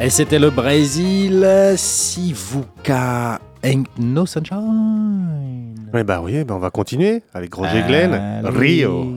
Et 0.00 0.08
c'était 0.08 0.38
le 0.38 0.50
Brésil, 0.50 1.46
Sivuca 1.76 3.38
Ain't 3.62 3.84
No 3.98 4.24
Sunshine. 4.24 5.90
Ouais, 5.92 6.04
bah 6.04 6.20
oui, 6.22 6.42
bah 6.44 6.54
on 6.54 6.58
va 6.58 6.70
continuer 6.70 7.22
avec 7.34 7.52
Roger 7.54 7.82
Ah, 7.84 7.86
Glenn, 7.88 8.42
Rio. 8.46 9.12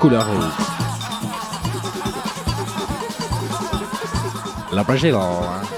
Couleur 0.00 0.26
rouge. 0.28 0.44
Le 4.76 4.82
Brésil. 4.84 5.14
hein. 5.14 5.77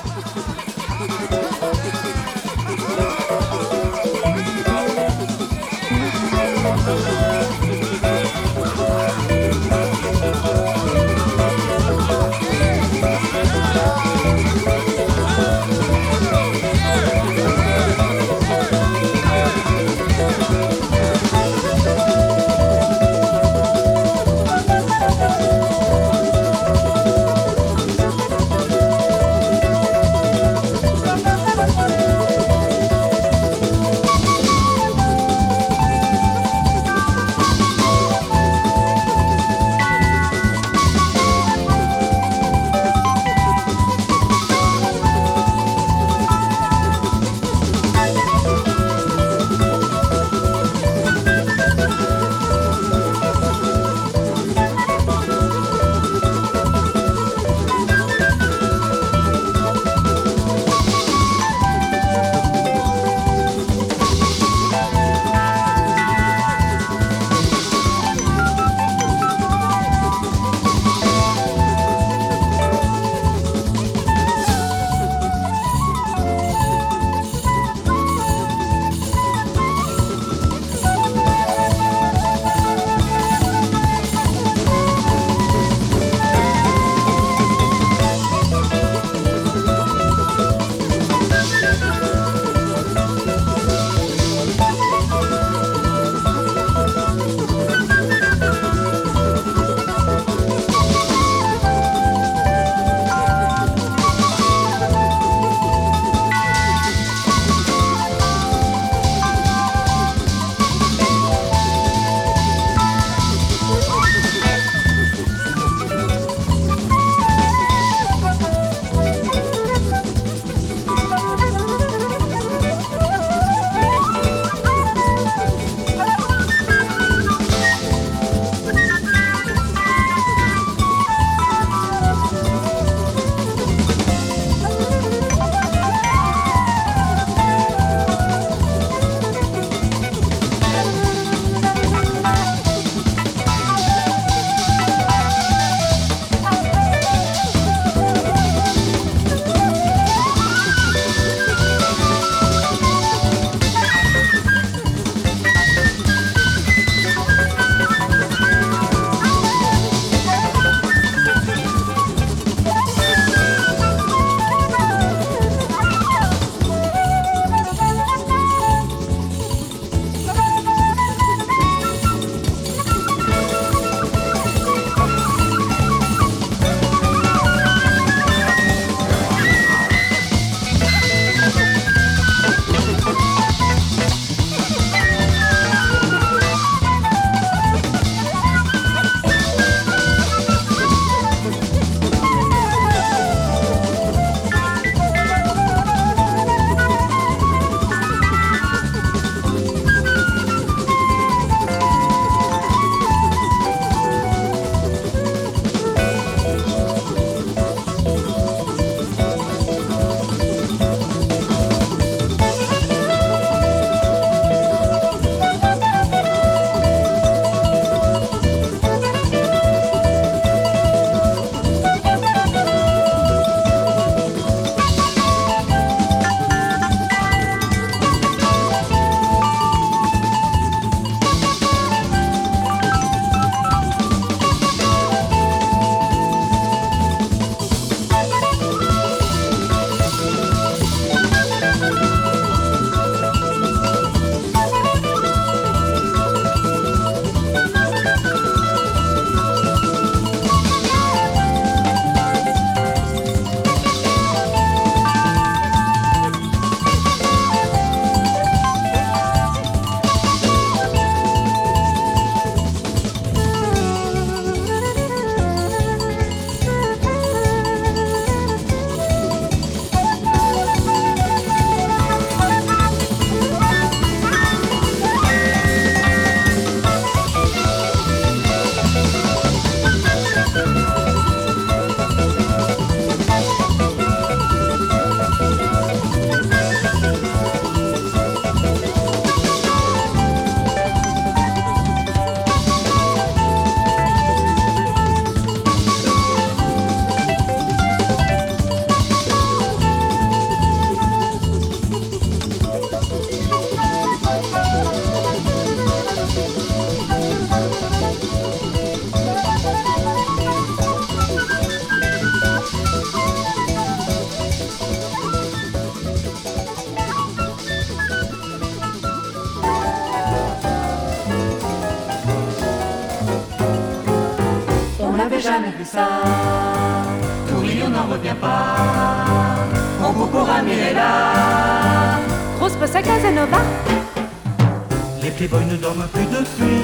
Les 335.41 335.49
playboys 335.49 335.73
ne 335.73 335.77
dorment 335.77 336.07
plus 336.13 336.27
depuis 336.27 336.83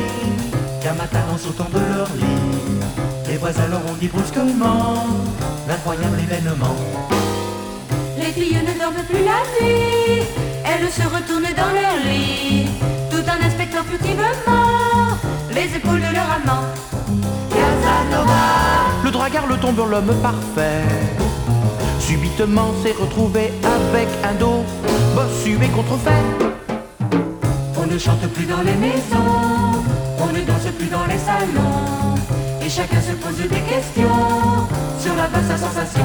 qu'un 0.80 0.94
matin 0.94 1.20
en 1.30 1.36
sautant 1.36 1.68
de 1.74 1.78
leur 1.94 2.08
lit, 2.16 2.78
les 3.28 3.36
voisins 3.36 3.68
leur 3.68 3.80
ont 3.80 3.96
dit 4.00 4.08
brusquement 4.08 5.04
l'incroyable 5.68 6.18
événement. 6.20 6.74
Les 8.16 8.32
filles 8.32 8.62
ne 8.66 8.80
dorment 8.80 9.04
plus 9.10 9.22
la 9.26 9.42
nuit, 9.60 10.22
elles 10.64 10.90
se 10.90 11.02
retournent 11.02 11.54
dans 11.54 11.70
leur 11.70 11.96
lit, 12.10 12.68
tout 13.10 13.22
en 13.28 13.46
inspectant 13.46 13.84
furtivement 13.90 15.18
les 15.52 15.76
épaules 15.76 16.00
de 16.00 16.14
leur 16.14 16.30
amant. 16.40 16.64
Casanova, 17.50 18.32
le 19.04 19.10
dragard, 19.10 19.46
le 19.48 19.56
tombeur, 19.58 19.84
l'homme 19.84 20.14
parfait, 20.22 20.82
subitement 22.00 22.72
s'est 22.82 22.96
retrouvé 22.98 23.52
avec 23.62 24.08
un 24.24 24.32
dos 24.32 24.64
bossu 25.14 25.58
et 25.62 25.68
contrefait. 25.68 26.55
On 27.96 27.98
ne 27.98 28.04
chante 28.04 28.30
plus 28.34 28.44
dans 28.44 28.60
les 28.60 28.74
maisons, 28.74 29.82
on 30.20 30.26
ne 30.26 30.42
danse 30.42 30.70
plus 30.78 30.88
dans 30.88 31.06
les 31.06 31.16
salons, 31.16 32.14
et 32.60 32.68
chacun 32.68 33.00
se 33.00 33.12
pose 33.12 33.38
des 33.38 33.60
questions 33.60 34.68
sur 35.00 35.16
la 35.16 35.26
basse 35.28 35.58
sensation. 35.58 36.04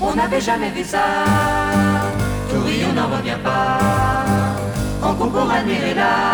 On 0.00 0.14
n'avait 0.14 0.40
jamais 0.40 0.70
vu 0.70 0.84
ça, 0.84 1.00
Toury, 2.48 2.82
on 2.88 2.92
n'en 2.92 3.08
revient 3.08 3.38
pas, 3.42 3.80
on 5.02 5.14
court 5.14 5.32
pour 5.32 5.50
admirer 5.50 5.94
là. 5.94 6.30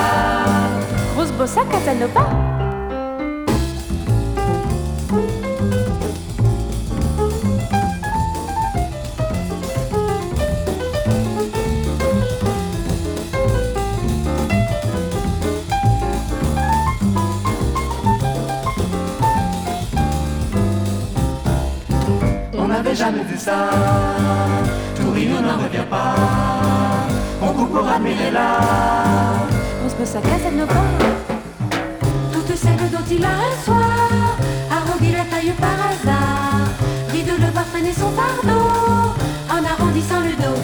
Grosse 1.15 1.33
bosse 1.33 1.57
à 1.57 1.65
Casanova. 1.65 2.48
Ça, 23.49 23.71
on 25.01 25.43
n'en 25.47 25.59
revient 25.65 25.89
pas, 25.89 26.15
on 27.41 27.53
court 27.57 27.69
pour 27.69 27.89
admirer 27.89 28.31
là. 28.31 28.51
Grosse 29.81 29.97
bosse 29.99 30.17
à 30.17 30.21
Casanova. 30.29 30.85
Toutes 32.33 32.57
celles 32.57 32.91
dont 32.95 33.09
il 33.11 33.25
a 33.25 33.35
un 33.49 33.55
soir 33.65 34.37
arrondi 34.77 35.13
la 35.13 35.25
taille 35.33 35.55
par 35.65 35.79
hasard, 35.89 36.69
rit 37.13 37.23
de 37.23 37.37
le 37.43 37.51
voir 37.55 37.65
traîner 37.73 37.95
son 38.03 38.11
fardeau 38.19 38.67
en 39.55 39.63
arrondissant 39.73 40.21
le 40.29 40.35
dos. 40.45 40.61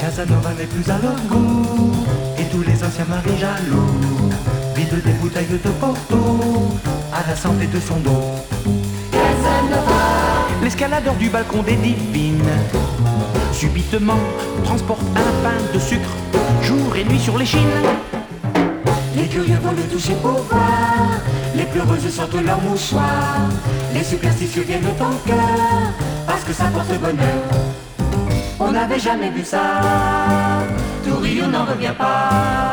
Casanova 0.00 0.50
n'est 0.58 0.70
plus 0.74 0.88
à 0.90 0.98
leur 1.04 1.20
goût, 1.32 1.92
et 2.38 2.44
tous 2.52 2.62
les 2.62 2.78
anciens 2.86 3.08
maris 3.08 3.38
jaloux 3.38 4.30
vident 4.76 5.02
des 5.04 5.16
bouteilles 5.20 5.58
de 5.66 5.70
Porto 5.80 6.22
à 7.12 7.28
la 7.28 7.34
santé 7.34 7.66
de 7.66 7.80
son 7.80 7.98
dos. 8.06 8.47
Casanova, 10.68 11.00
l'escaladeur 11.00 11.14
du 11.14 11.28
balcon 11.30 11.62
des 11.62 11.76
divines, 11.76 12.42
subitement 13.52 14.18
transporte 14.64 15.02
un 15.14 15.42
pain 15.42 15.56
de 15.72 15.78
sucre 15.78 16.10
jour 16.62 16.94
et 16.96 17.04
nuit 17.04 17.18
sur 17.18 17.38
les 17.38 17.46
chines. 17.46 17.60
Les 19.16 19.26
curieux 19.28 19.58
vont 19.62 19.72
le 19.72 19.82
toucher 19.90 20.14
pour 20.22 20.42
voir, 20.50 21.20
les 21.54 21.64
pleureuses 21.64 22.10
sortent 22.10 22.42
leur 22.44 22.60
mouchoir, 22.60 23.38
les 23.94 24.04
superstitieux 24.04 24.62
viennent 24.62 24.86
en 25.00 25.28
cœur, 25.28 25.92
parce 26.26 26.44
que 26.44 26.52
ça 26.52 26.64
porte 26.64 26.98
bonheur. 27.00 27.44
On 28.60 28.72
n'avait 28.72 29.00
jamais 29.00 29.30
vu 29.30 29.44
ça, 29.44 29.80
Toury, 31.04 31.40
on 31.44 31.48
n'en 31.48 31.64
revient 31.64 31.94
pas, 31.96 32.64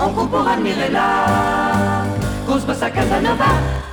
on 0.00 0.10
court 0.10 0.28
pour 0.28 0.46
admirer 0.46 0.90
là, 0.90 2.04
grosse 2.46 2.64
bosse 2.64 2.82
à 2.82 2.90
Casanova. 2.90 3.87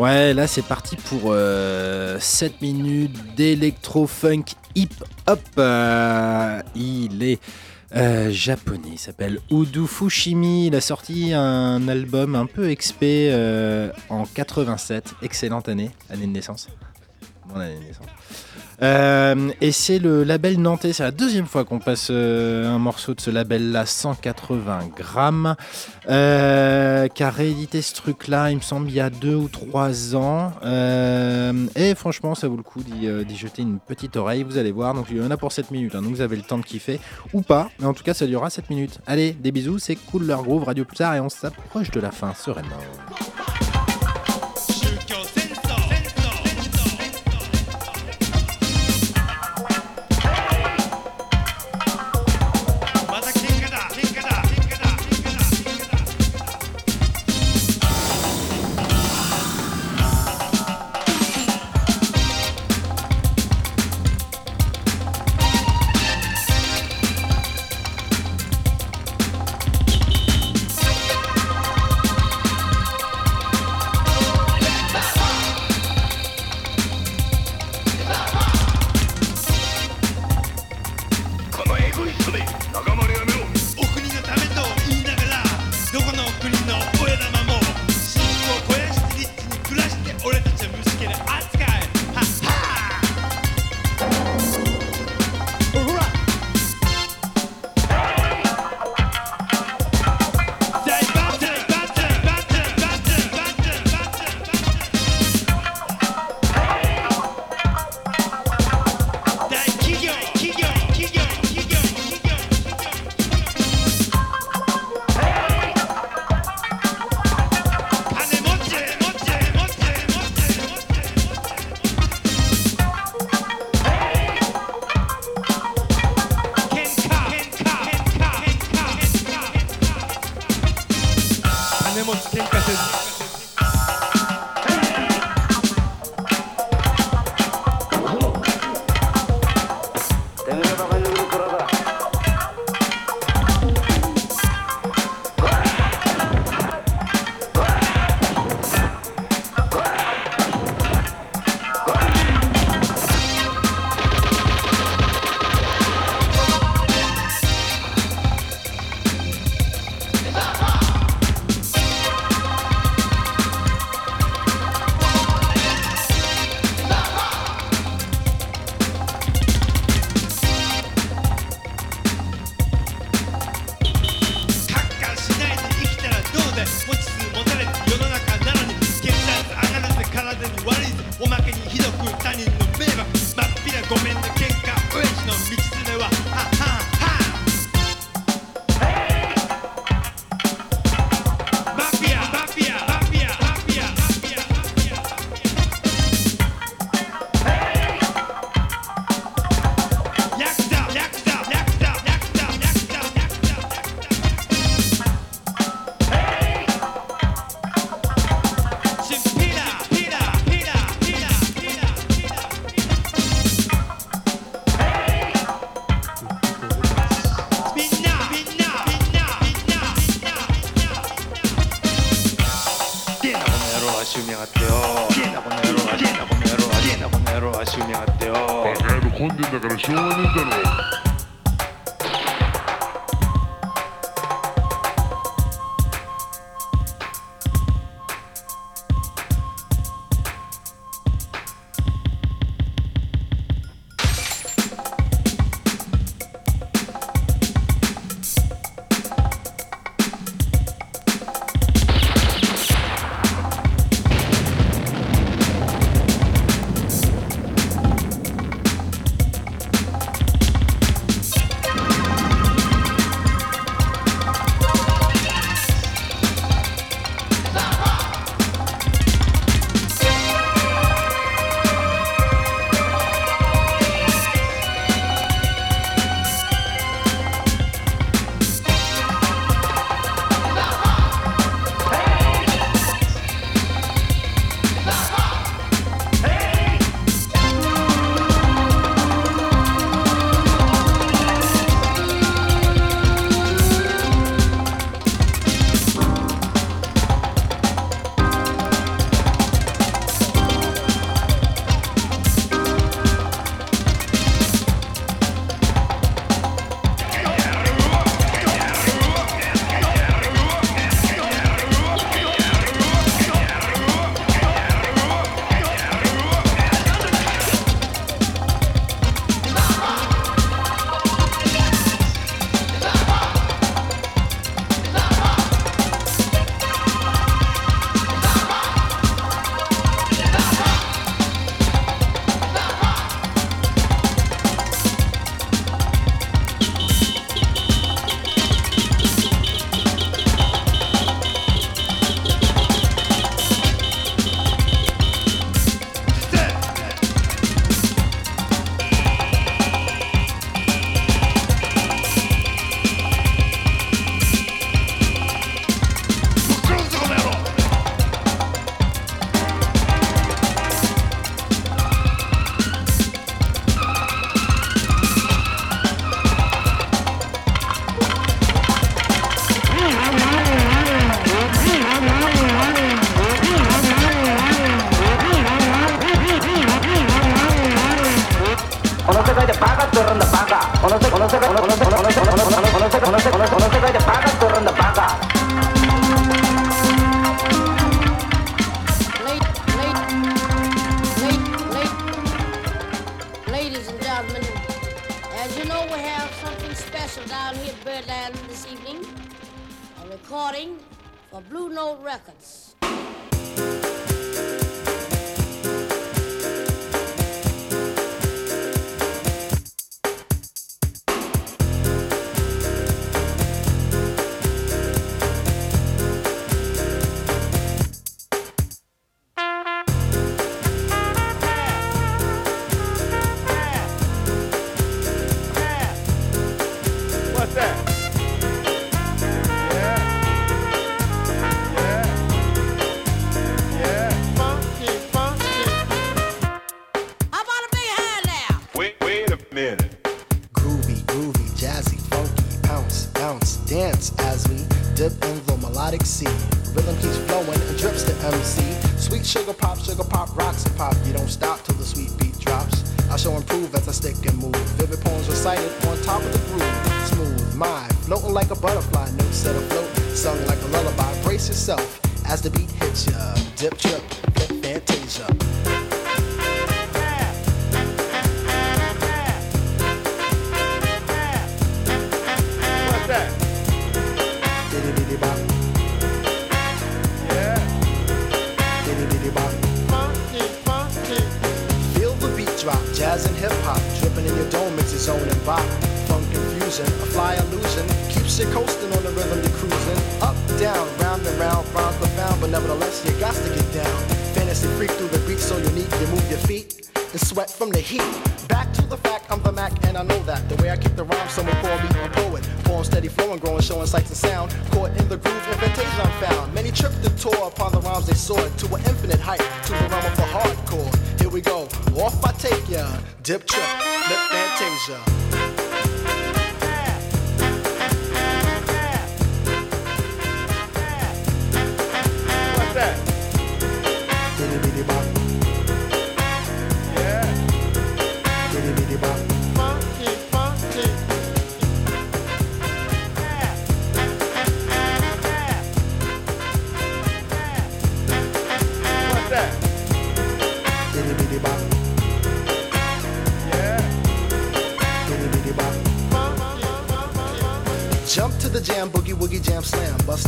Ouais, 0.00 0.32
là 0.32 0.46
c'est 0.46 0.64
parti 0.64 0.96
pour 0.96 1.24
euh, 1.26 2.18
7 2.18 2.62
minutes 2.62 3.34
d'électro-funk 3.36 4.44
hip-hop. 4.74 5.40
Euh, 5.58 6.62
il 6.74 7.22
est 7.22 7.38
euh, 7.94 8.30
japonais, 8.30 8.92
il 8.92 8.98
s'appelle 8.98 9.40
Udu 9.50 9.86
Fushimi. 9.86 10.68
Il 10.68 10.74
a 10.74 10.80
sorti 10.80 11.34
un 11.34 11.86
album 11.86 12.34
un 12.34 12.46
peu 12.46 12.70
expé 12.70 13.28
euh, 13.30 13.92
en 14.08 14.24
87, 14.24 15.16
excellente 15.20 15.68
année, 15.68 15.90
année 16.08 16.26
de 16.26 16.32
naissance. 16.32 16.70
Mon 17.46 17.60
année 17.60 17.74
de 17.74 17.84
naissance. 17.84 18.06
Euh, 18.82 19.50
et 19.60 19.72
c'est 19.72 19.98
le 19.98 20.24
label 20.24 20.60
nantais. 20.60 20.92
C'est 20.92 21.02
la 21.02 21.10
deuxième 21.10 21.46
fois 21.46 21.64
qu'on 21.64 21.78
passe 21.78 22.08
euh, 22.10 22.68
un 22.68 22.78
morceau 22.78 23.14
de 23.14 23.20
ce 23.20 23.30
label-là, 23.30 23.86
180 23.86 24.90
grammes, 24.96 25.56
euh, 26.08 27.08
qui 27.08 27.22
a 27.22 27.30
réédité 27.30 27.82
ce 27.82 27.94
truc-là, 27.94 28.50
il 28.50 28.56
me 28.56 28.62
semble, 28.62 28.88
il 28.88 28.94
y 28.94 29.00
a 29.00 29.10
deux 29.10 29.34
ou 29.34 29.48
trois 29.48 30.16
ans. 30.16 30.52
Euh, 30.64 31.66
et 31.76 31.94
franchement, 31.94 32.34
ça 32.34 32.48
vaut 32.48 32.56
le 32.56 32.62
coup 32.62 32.82
d'y 32.82 33.36
jeter 33.36 33.62
une 33.62 33.78
petite 33.78 34.16
oreille. 34.16 34.42
Vous 34.42 34.58
allez 34.58 34.72
voir. 34.72 34.94
Donc, 34.94 35.06
il 35.10 35.18
y 35.18 35.22
en 35.22 35.30
a 35.30 35.36
pour 35.36 35.52
7 35.52 35.70
minutes. 35.70 35.94
Hein. 35.94 36.02
Donc, 36.02 36.12
vous 36.12 36.20
avez 36.20 36.36
le 36.36 36.42
temps 36.42 36.58
de 36.58 36.64
kiffer 36.64 37.00
ou 37.32 37.42
pas. 37.42 37.70
Mais 37.78 37.86
en 37.86 37.94
tout 37.94 38.02
cas, 38.02 38.14
ça 38.14 38.26
durera 38.26 38.50
7 38.50 38.70
minutes. 38.70 39.00
Allez, 39.06 39.32
des 39.32 39.52
bisous. 39.52 39.78
C'est 39.78 39.96
cool 39.96 40.26
leur 40.26 40.42
groove, 40.42 40.64
Radio 40.64 40.84
Pulsar. 40.84 41.14
Et 41.14 41.20
on 41.20 41.28
s'approche 41.28 41.90
de 41.90 42.00
la 42.00 42.10
fin 42.10 42.34
sereinement. 42.34 42.76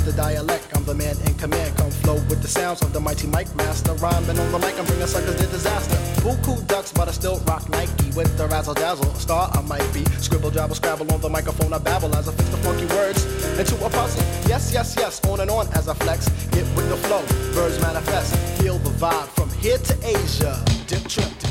the 0.05 0.13
dialect. 0.13 0.67
I'm 0.75 0.85
the 0.85 0.95
man 0.95 1.17
in 1.27 1.35
command. 1.35 1.77
Come 1.77 1.91
flow 1.91 2.15
with 2.29 2.43
the 2.43 2.49
sounds 2.49 2.83
of 2.83 2.93
the 2.93 3.01
mighty 3.01 3.27
mic 3.27 3.55
master. 3.55 3.95
Rhyming 3.95 4.39
on 4.39 4.53
the 4.53 4.59
mic, 4.59 4.79
I'm 4.79 4.85
bringing 4.87 5.07
suckers 5.07 5.37
to 5.37 5.47
disaster. 5.47 5.97
Boo 6.23 6.37
cool 6.43 6.61
ducks, 6.63 6.93
but 6.93 7.09
I 7.09 7.13
still 7.13 7.39
rock 7.47 7.69
Nike 7.69 8.11
with 8.17 8.37
the 8.37 8.47
razzle 8.49 8.75
dazzle. 8.75 9.13
Star 9.15 9.51
I 9.53 9.61
might 9.63 9.89
be. 9.93 10.05
Scribble, 10.19 10.51
jabble, 10.51 10.75
scrabble 10.75 11.13
on 11.13 11.21
the 11.21 11.29
microphone. 11.29 11.73
I 11.73 11.79
babble 11.79 12.15
as 12.17 12.29
I 12.29 12.33
fix 12.33 12.49
the 12.51 12.59
funky 12.59 12.87
words 12.87 13.25
into 13.59 13.75
a 13.85 13.91
puzzle. 13.91 14.23
Yes, 14.49 14.73
yes, 14.73 14.95
yes. 14.99 15.25
On 15.27 15.41
and 15.41 15.51
on 15.51 15.69
as 15.75 15.89
I 15.89 15.95
flex. 15.95 16.29
Get 16.51 16.67
with 16.77 16.89
the 16.89 16.97
flow. 16.97 17.23
Birds 17.55 17.81
manifest. 17.81 18.35
Feel 18.61 18.79
the 18.79 18.91
vibe 18.91 19.29
from 19.37 19.51
here 19.51 19.79
to 19.79 19.95
Asia. 20.07 20.63
Dip 20.87 21.07
trip. 21.09 21.42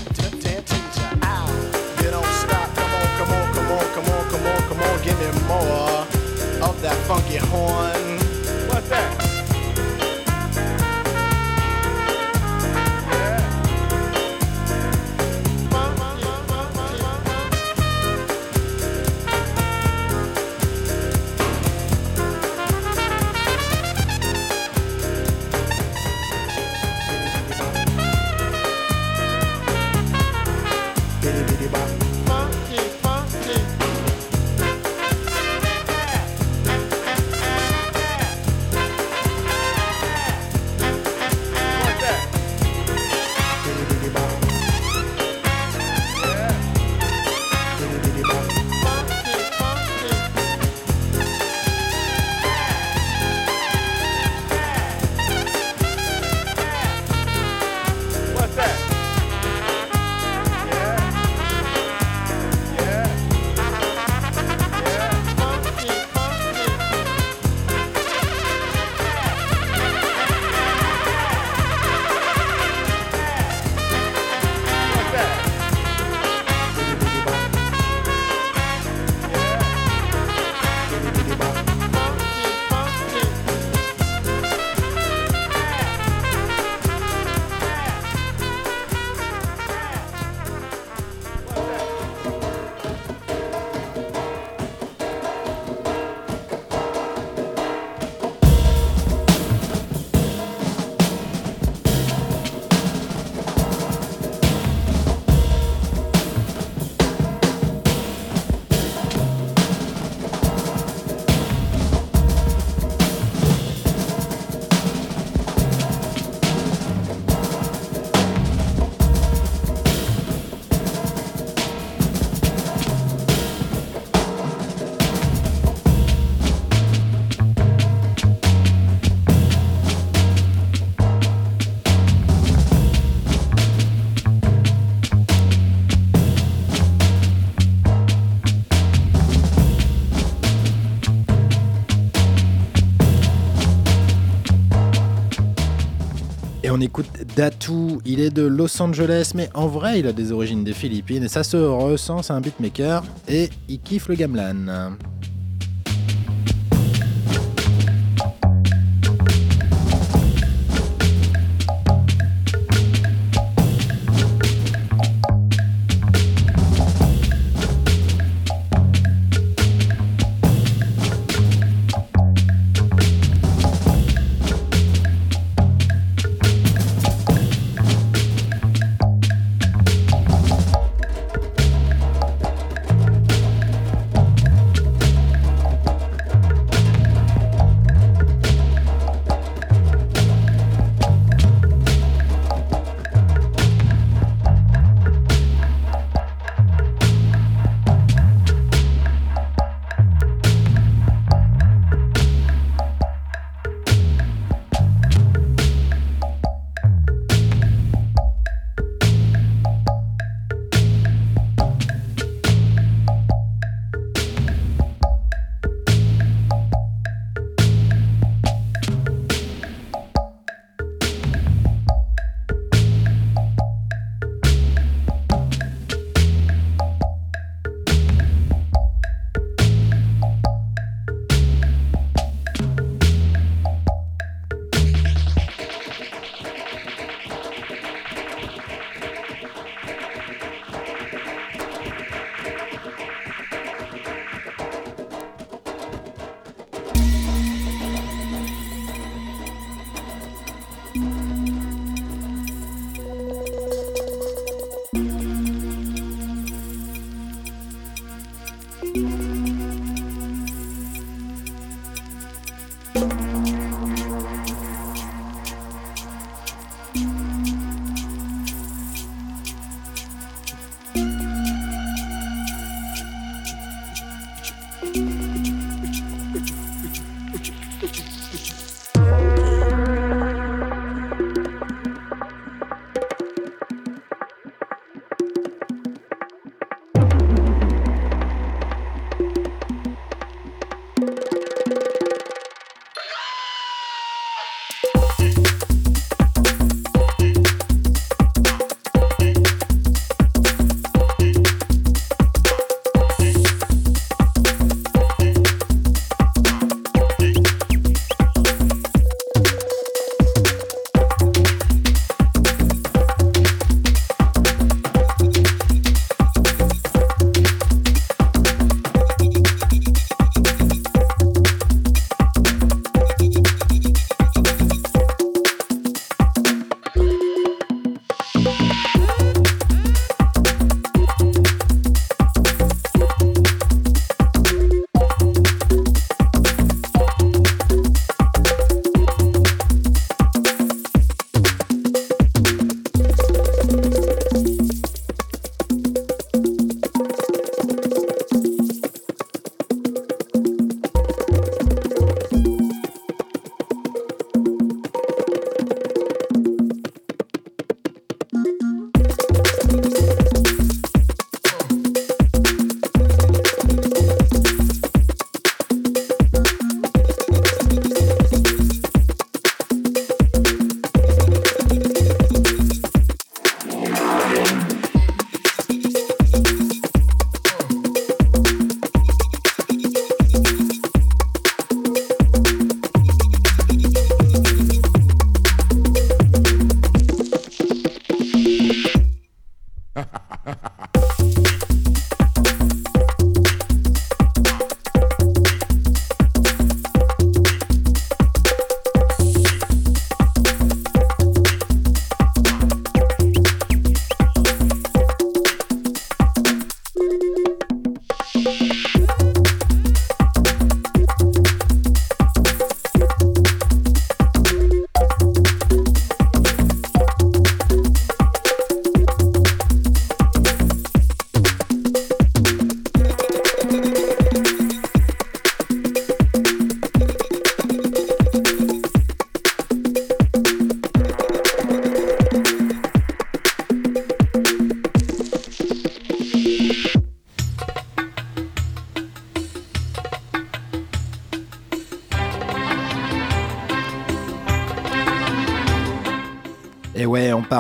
On 146.82 146.84
écoute 146.84 147.06
Datu, 147.36 148.00
il 148.06 148.20
est 148.20 148.32
de 148.32 148.42
Los 148.42 148.82
Angeles, 148.82 149.34
mais 149.36 149.50
en 149.54 149.68
vrai 149.68 150.00
il 150.00 150.08
a 150.08 150.14
des 150.14 150.32
origines 150.32 150.64
des 150.64 150.74
Philippines 150.74 151.24
et 151.24 151.28
ça 151.28 151.44
se 151.44 151.58
ressent, 151.58 152.24
c'est 152.24 152.34
un 152.34 152.42
beatmaker 152.42 153.04
et 153.28 153.52
il 153.70 153.80
kiffe 153.80 154.08
le 154.08 154.16
gamelan. 154.16 154.96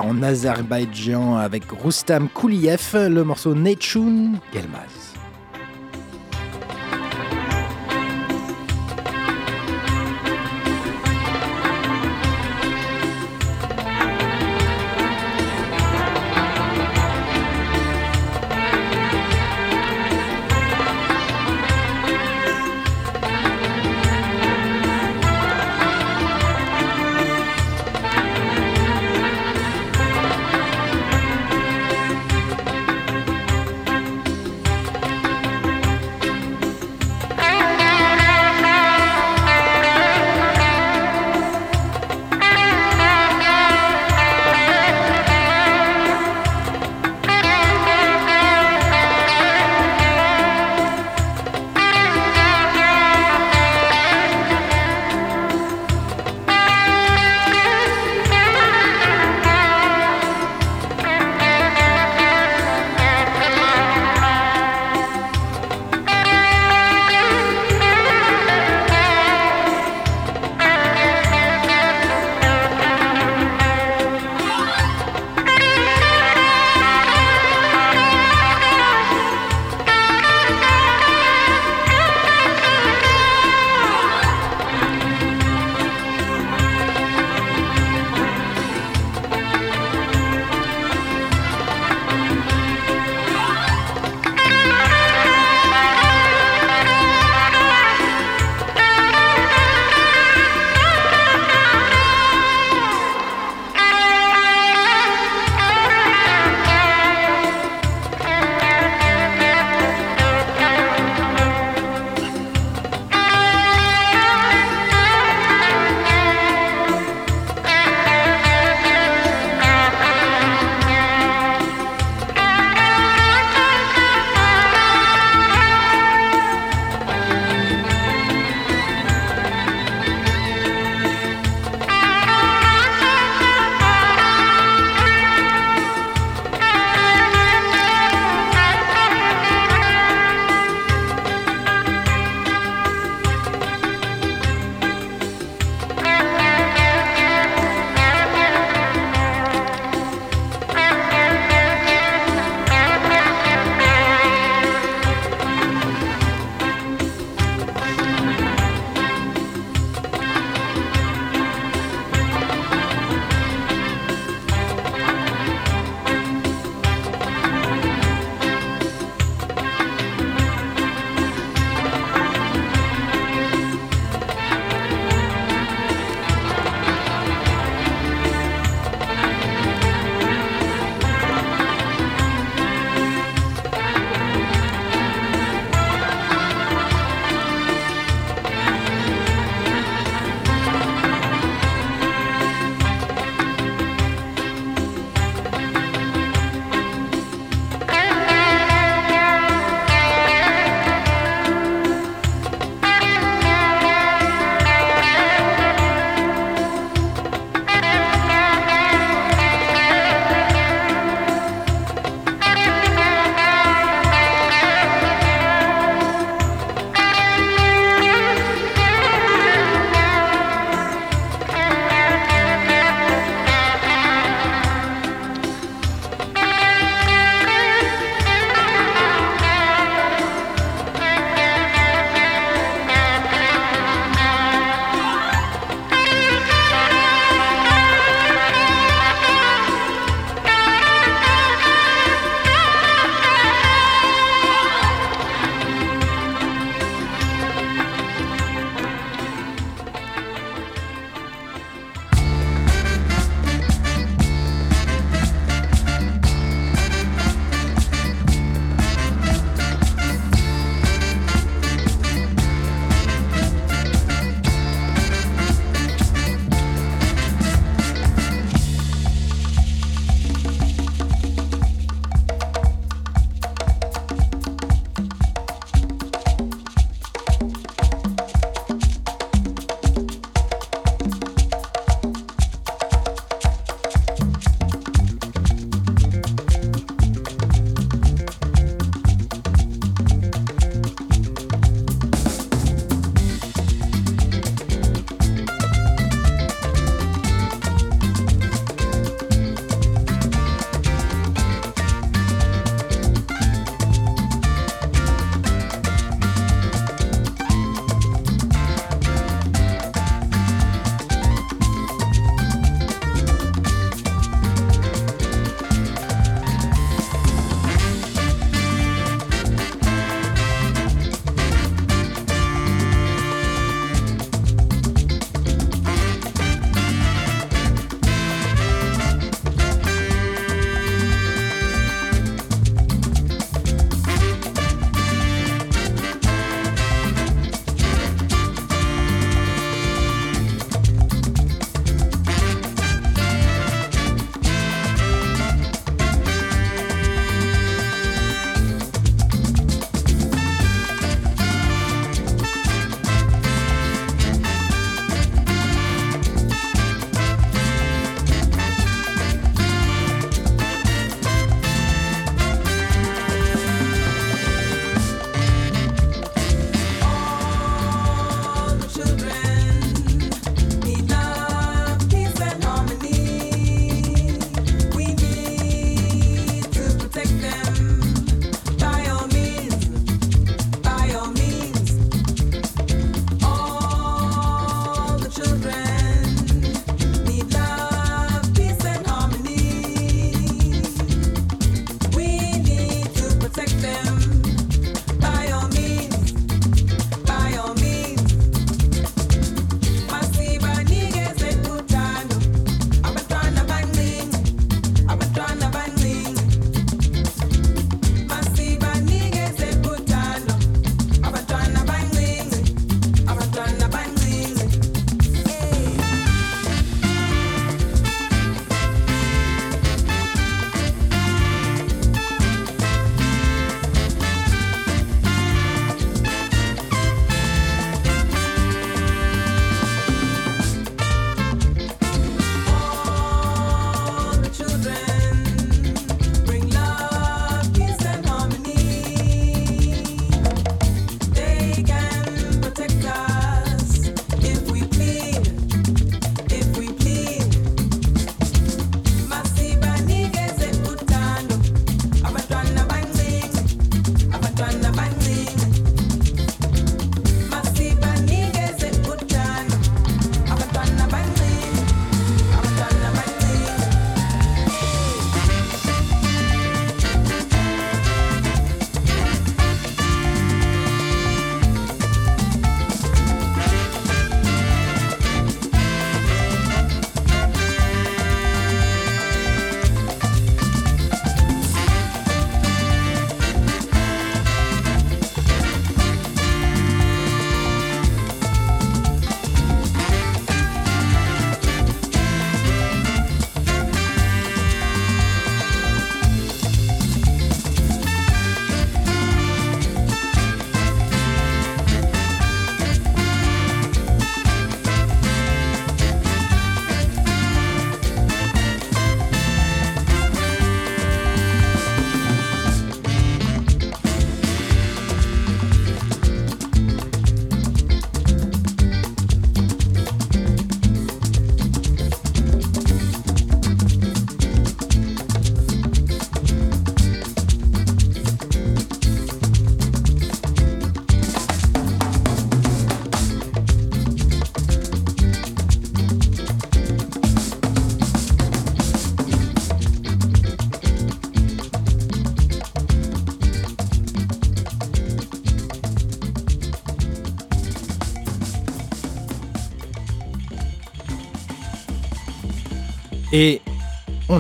En 0.01 0.23
Azerbaïdjan 0.23 1.37
avec 1.37 1.63
Rustam 1.71 2.27
Kouliev, 2.29 2.93
le 2.93 3.23
morceau 3.23 3.53
Nechun 3.55 4.33
Gelmaz. 4.53 5.00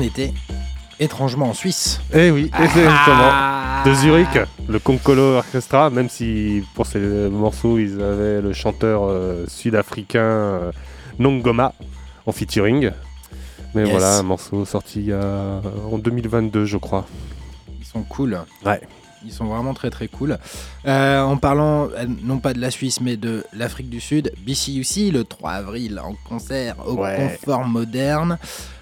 On 0.01 0.03
était 0.03 0.33
étrangement 0.99 1.49
en 1.49 1.53
Suisse. 1.53 2.01
Eh 2.13 2.31
oui, 2.31 2.49
Ah. 2.53 2.63
exactement. 2.63 3.85
De 3.85 3.93
Zurich, 3.95 4.39
le 4.67 4.79
Concolo 4.79 5.35
Orchestra, 5.37 5.89
même 5.89 6.09
si 6.09 6.63
pour 6.75 6.85
ces 6.87 6.99
morceaux, 6.99 7.77
ils 7.77 8.01
avaient 8.01 8.41
le 8.41 8.53
chanteur 8.53 9.03
euh, 9.05 9.45
sud-africain 9.47 10.19
euh, 10.19 10.71
Nongoma 11.19 11.73
en 12.25 12.31
featuring. 12.31 12.91
Mais 13.73 13.83
Yes. 13.83 13.91
voilà, 13.91 14.17
un 14.17 14.23
morceau 14.23 14.65
sorti 14.65 15.11
en 15.13 15.97
2022, 15.97 16.65
je 16.65 16.77
crois. 16.77 17.05
Ils 17.79 17.85
sont 17.85 18.03
cool. 18.03 18.39
Ouais. 18.65 18.81
Ils 19.23 19.31
sont 19.31 19.45
vraiment 19.45 19.73
très 19.75 19.91
très 19.91 20.07
cool. 20.07 20.37
Euh, 20.87 21.21
en 21.21 21.37
parlant 21.37 21.87
non 22.23 22.39
pas 22.39 22.53
de 22.53 22.59
la 22.59 22.71
Suisse 22.71 22.99
mais 23.01 23.17
de 23.17 23.43
l'Afrique 23.53 23.87
du 23.89 23.99
Sud, 24.01 24.31
BCUC 24.45 25.11
le 25.13 25.23
3 25.23 25.51
avril 25.51 26.01
en 26.03 26.15
concert 26.27 26.75
au 26.87 26.95
Ouais. 26.95 27.15
Confort 27.39 27.65
Moderne. 27.65 28.37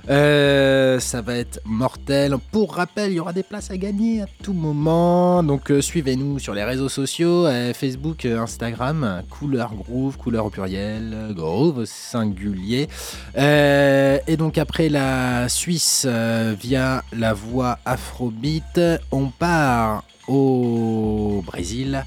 Euh, 0.10 1.00
ça 1.00 1.22
va 1.22 1.36
être 1.36 1.60
mortel. 1.66 2.36
Pour 2.52 2.76
rappel, 2.76 3.12
il 3.12 3.16
y 3.16 3.20
aura 3.20 3.34
des 3.34 3.44
places 3.44 3.70
à 3.70 3.78
gagner 3.78 4.24
à 4.24 4.26
tout 4.42 4.54
moment. 4.54 5.44
Donc 5.44 5.70
euh, 5.70 5.82
suivez-nous 5.82 6.40
sur 6.40 6.56
les 6.56 6.64
réseaux 6.64 6.90
sociaux, 6.90 7.46
euh, 7.46 7.74
Facebook, 7.74 8.26
Instagram, 8.26 9.22
Couleur 9.30 9.76
Groove, 9.76 10.18
couleur 10.18 10.46
au 10.46 10.50
pluriel, 10.50 11.34
Groove 11.36 11.86
singulier. 11.86 12.88
Et 13.38 14.38
donc 14.38 14.58
après 14.58 14.90
la 14.90 15.48
Suisse 15.48 16.06
via 16.06 17.04
la 17.14 17.34
voie 17.34 17.78
Afrobeat, 17.86 18.82
on 19.12 19.28
part 19.28 20.04
au 20.28 21.44
Brésil. 21.46 22.06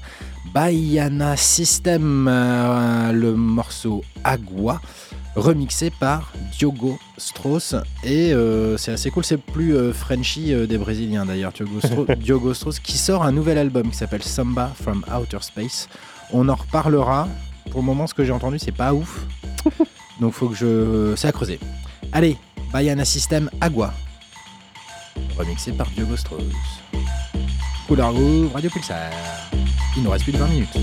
Baiana 0.53 1.35
System, 1.35 2.27
euh, 2.29 3.11
le 3.11 3.33
morceau 3.35 4.03
Agua, 4.23 4.79
remixé 5.35 5.89
par 5.89 6.31
Diogo 6.57 6.99
Strauss. 7.17 7.75
Et 8.03 8.31
euh, 8.33 8.77
c'est 8.77 8.91
assez 8.91 9.09
cool, 9.09 9.23
c'est 9.23 9.37
plus 9.37 9.75
euh, 9.75 9.91
Frenchy 9.93 10.53
des 10.67 10.77
Brésiliens 10.77 11.25
d'ailleurs, 11.25 11.51
Diogo, 11.53 11.79
Strauss- 11.79 12.11
Diogo 12.17 12.53
Strauss, 12.53 12.79
qui 12.79 12.97
sort 12.97 13.23
un 13.23 13.31
nouvel 13.31 13.57
album 13.57 13.89
qui 13.89 13.97
s'appelle 13.97 14.21
Samba 14.23 14.71
from 14.79 15.03
Outer 15.11 15.39
Space. 15.41 15.89
On 16.31 16.47
en 16.49 16.55
reparlera. 16.55 17.27
Pour 17.71 17.79
le 17.79 17.85
moment, 17.85 18.05
ce 18.05 18.13
que 18.13 18.23
j'ai 18.23 18.31
entendu, 18.31 18.59
c'est 18.59 18.71
pas 18.71 18.93
ouf. 18.93 19.25
Donc 20.19 20.33
faut 20.33 20.49
que 20.49 20.55
je. 20.55 21.13
C'est 21.15 21.27
à 21.27 21.31
creuser. 21.31 21.59
Allez, 22.11 22.37
Baiana 22.71 23.05
System 23.05 23.49
Agua. 23.59 23.91
Remixé 25.37 25.71
par 25.71 25.87
Diogo 25.91 26.15
Strauss. 26.15 26.43
Radio 28.01 28.69
Pulsar. 28.71 29.11
Il 29.95 30.01
nous 30.03 30.09
reste 30.09 30.23
plus 30.23 30.33
de 30.33 30.37
20 30.37 30.47
minutes. 30.47 30.77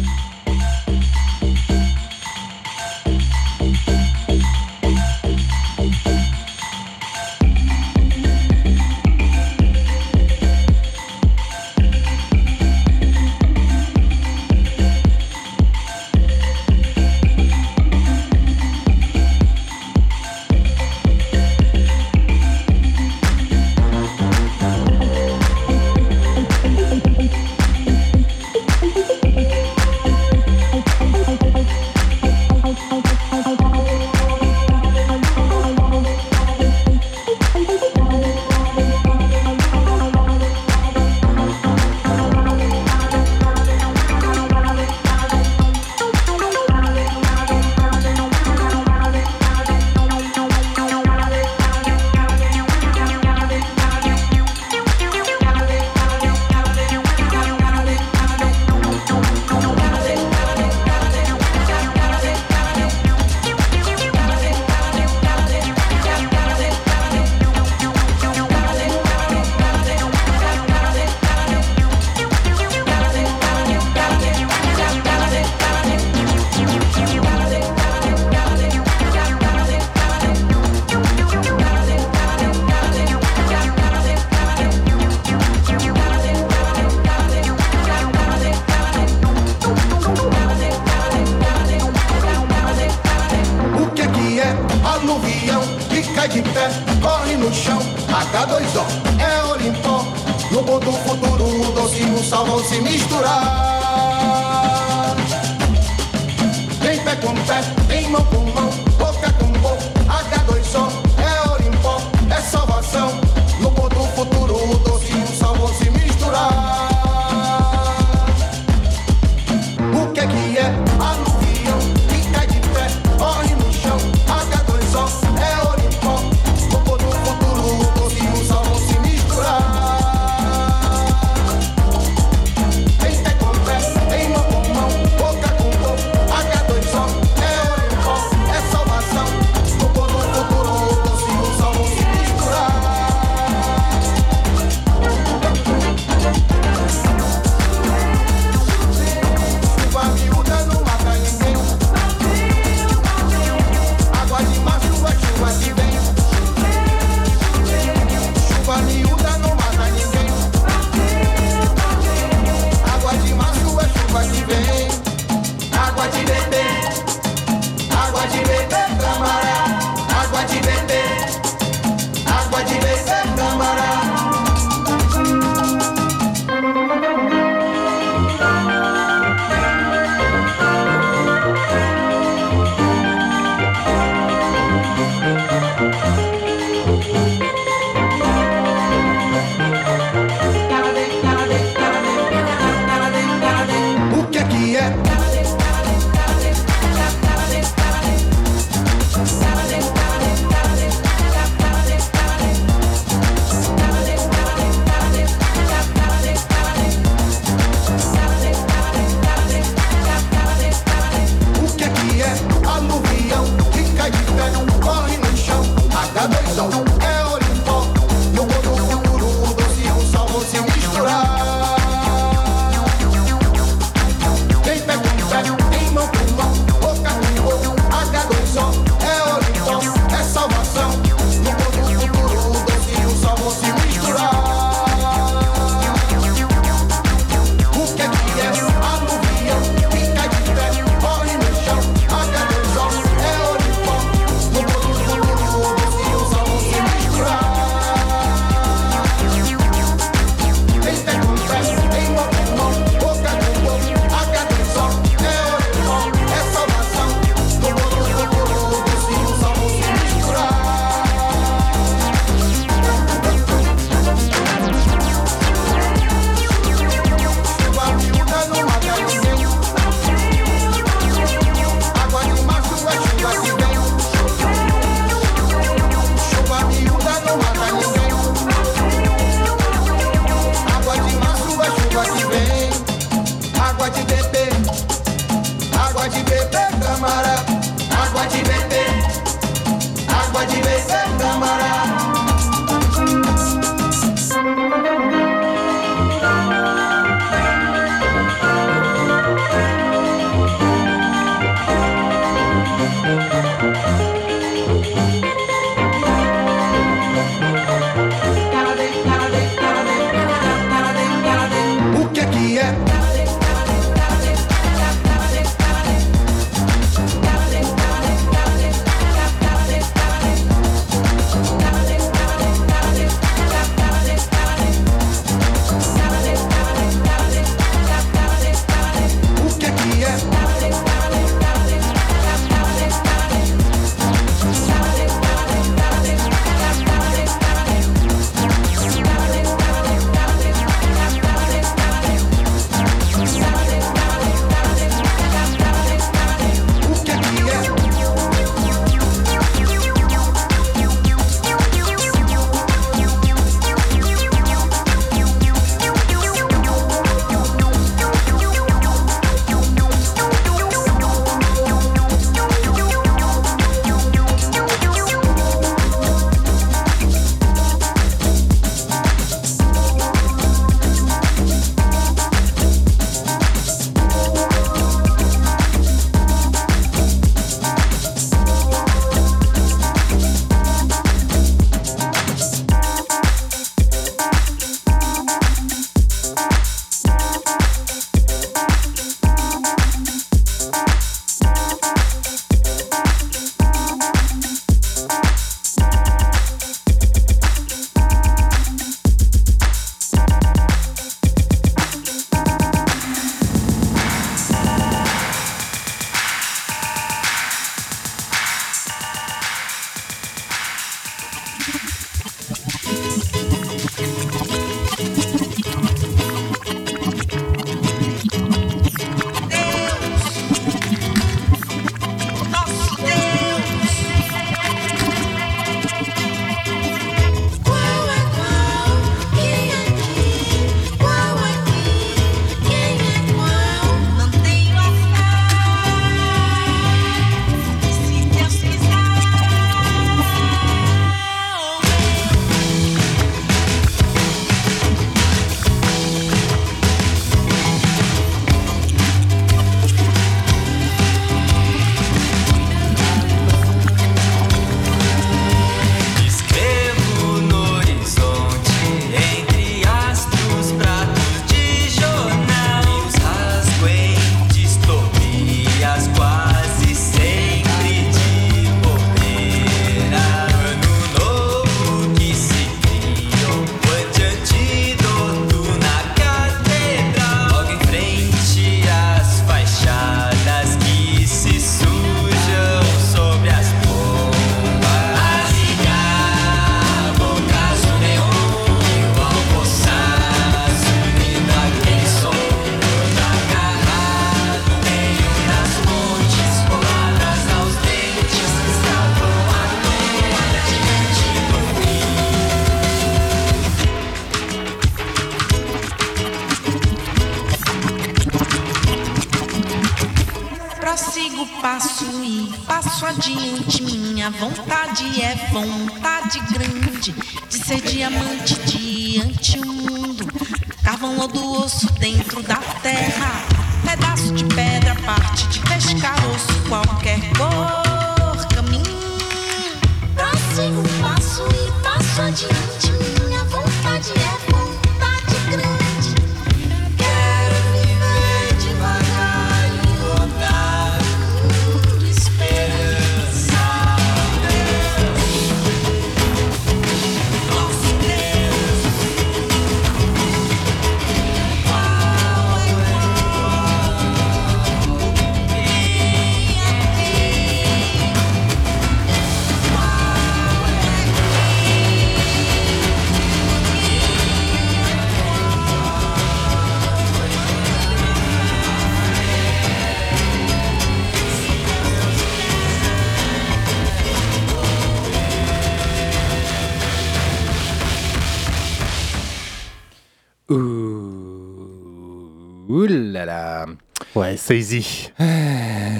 Ouais, 584.20 584.36
Seizi. 584.36 585.10
Ah, 585.18 585.24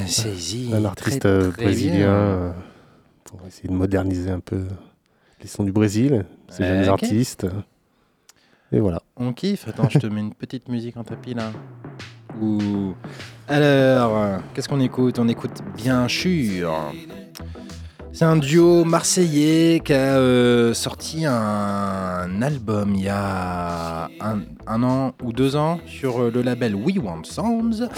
Seizi. 0.06 0.70
Un 0.74 0.84
artiste 0.84 1.24
euh, 1.24 1.50
très 1.52 1.62
brésilien 1.64 2.08
euh, 2.10 2.52
pour 3.24 3.40
essayer 3.48 3.66
de 3.70 3.72
moderniser 3.74 4.28
un 4.30 4.40
peu 4.40 4.66
les 5.40 5.46
sons 5.48 5.64
du 5.64 5.72
Brésil, 5.72 6.26
ces 6.50 6.64
jeunes 6.66 6.80
Ok. 6.82 6.88
artistes. 7.02 7.46
Et 8.72 8.78
voilà. 8.78 9.00
On 9.16 9.32
kiffe. 9.32 9.66
Attends, 9.68 9.88
je 9.88 9.98
te 10.00 10.06
mets 10.06 10.20
une 10.20 10.34
petite 10.34 10.68
musique 10.68 10.98
en 10.98 11.02
tapis 11.02 11.32
là. 11.32 11.50
Ouh. 12.42 12.94
Alors, 13.48 14.18
euh, 14.18 14.38
qu'est-ce 14.52 14.68
qu'on 14.68 14.80
écoute? 14.80 15.18
On 15.18 15.26
écoute 15.26 15.62
bien 15.74 16.06
sûr. 16.06 16.92
C'est 18.20 18.26
un 18.26 18.36
duo 18.36 18.84
marseillais 18.84 19.80
qui 19.82 19.94
a 19.94 20.18
euh, 20.18 20.74
sorti 20.74 21.24
un 21.24 22.42
album 22.42 22.94
il 22.94 23.04
y 23.04 23.08
a 23.08 24.10
un, 24.20 24.42
un 24.66 24.82
an 24.82 25.14
ou 25.22 25.32
deux 25.32 25.56
ans 25.56 25.80
sur 25.86 26.20
euh, 26.20 26.30
le 26.30 26.42
label 26.42 26.74
We 26.74 26.98
Want 26.98 27.24
Sounds 27.24 27.88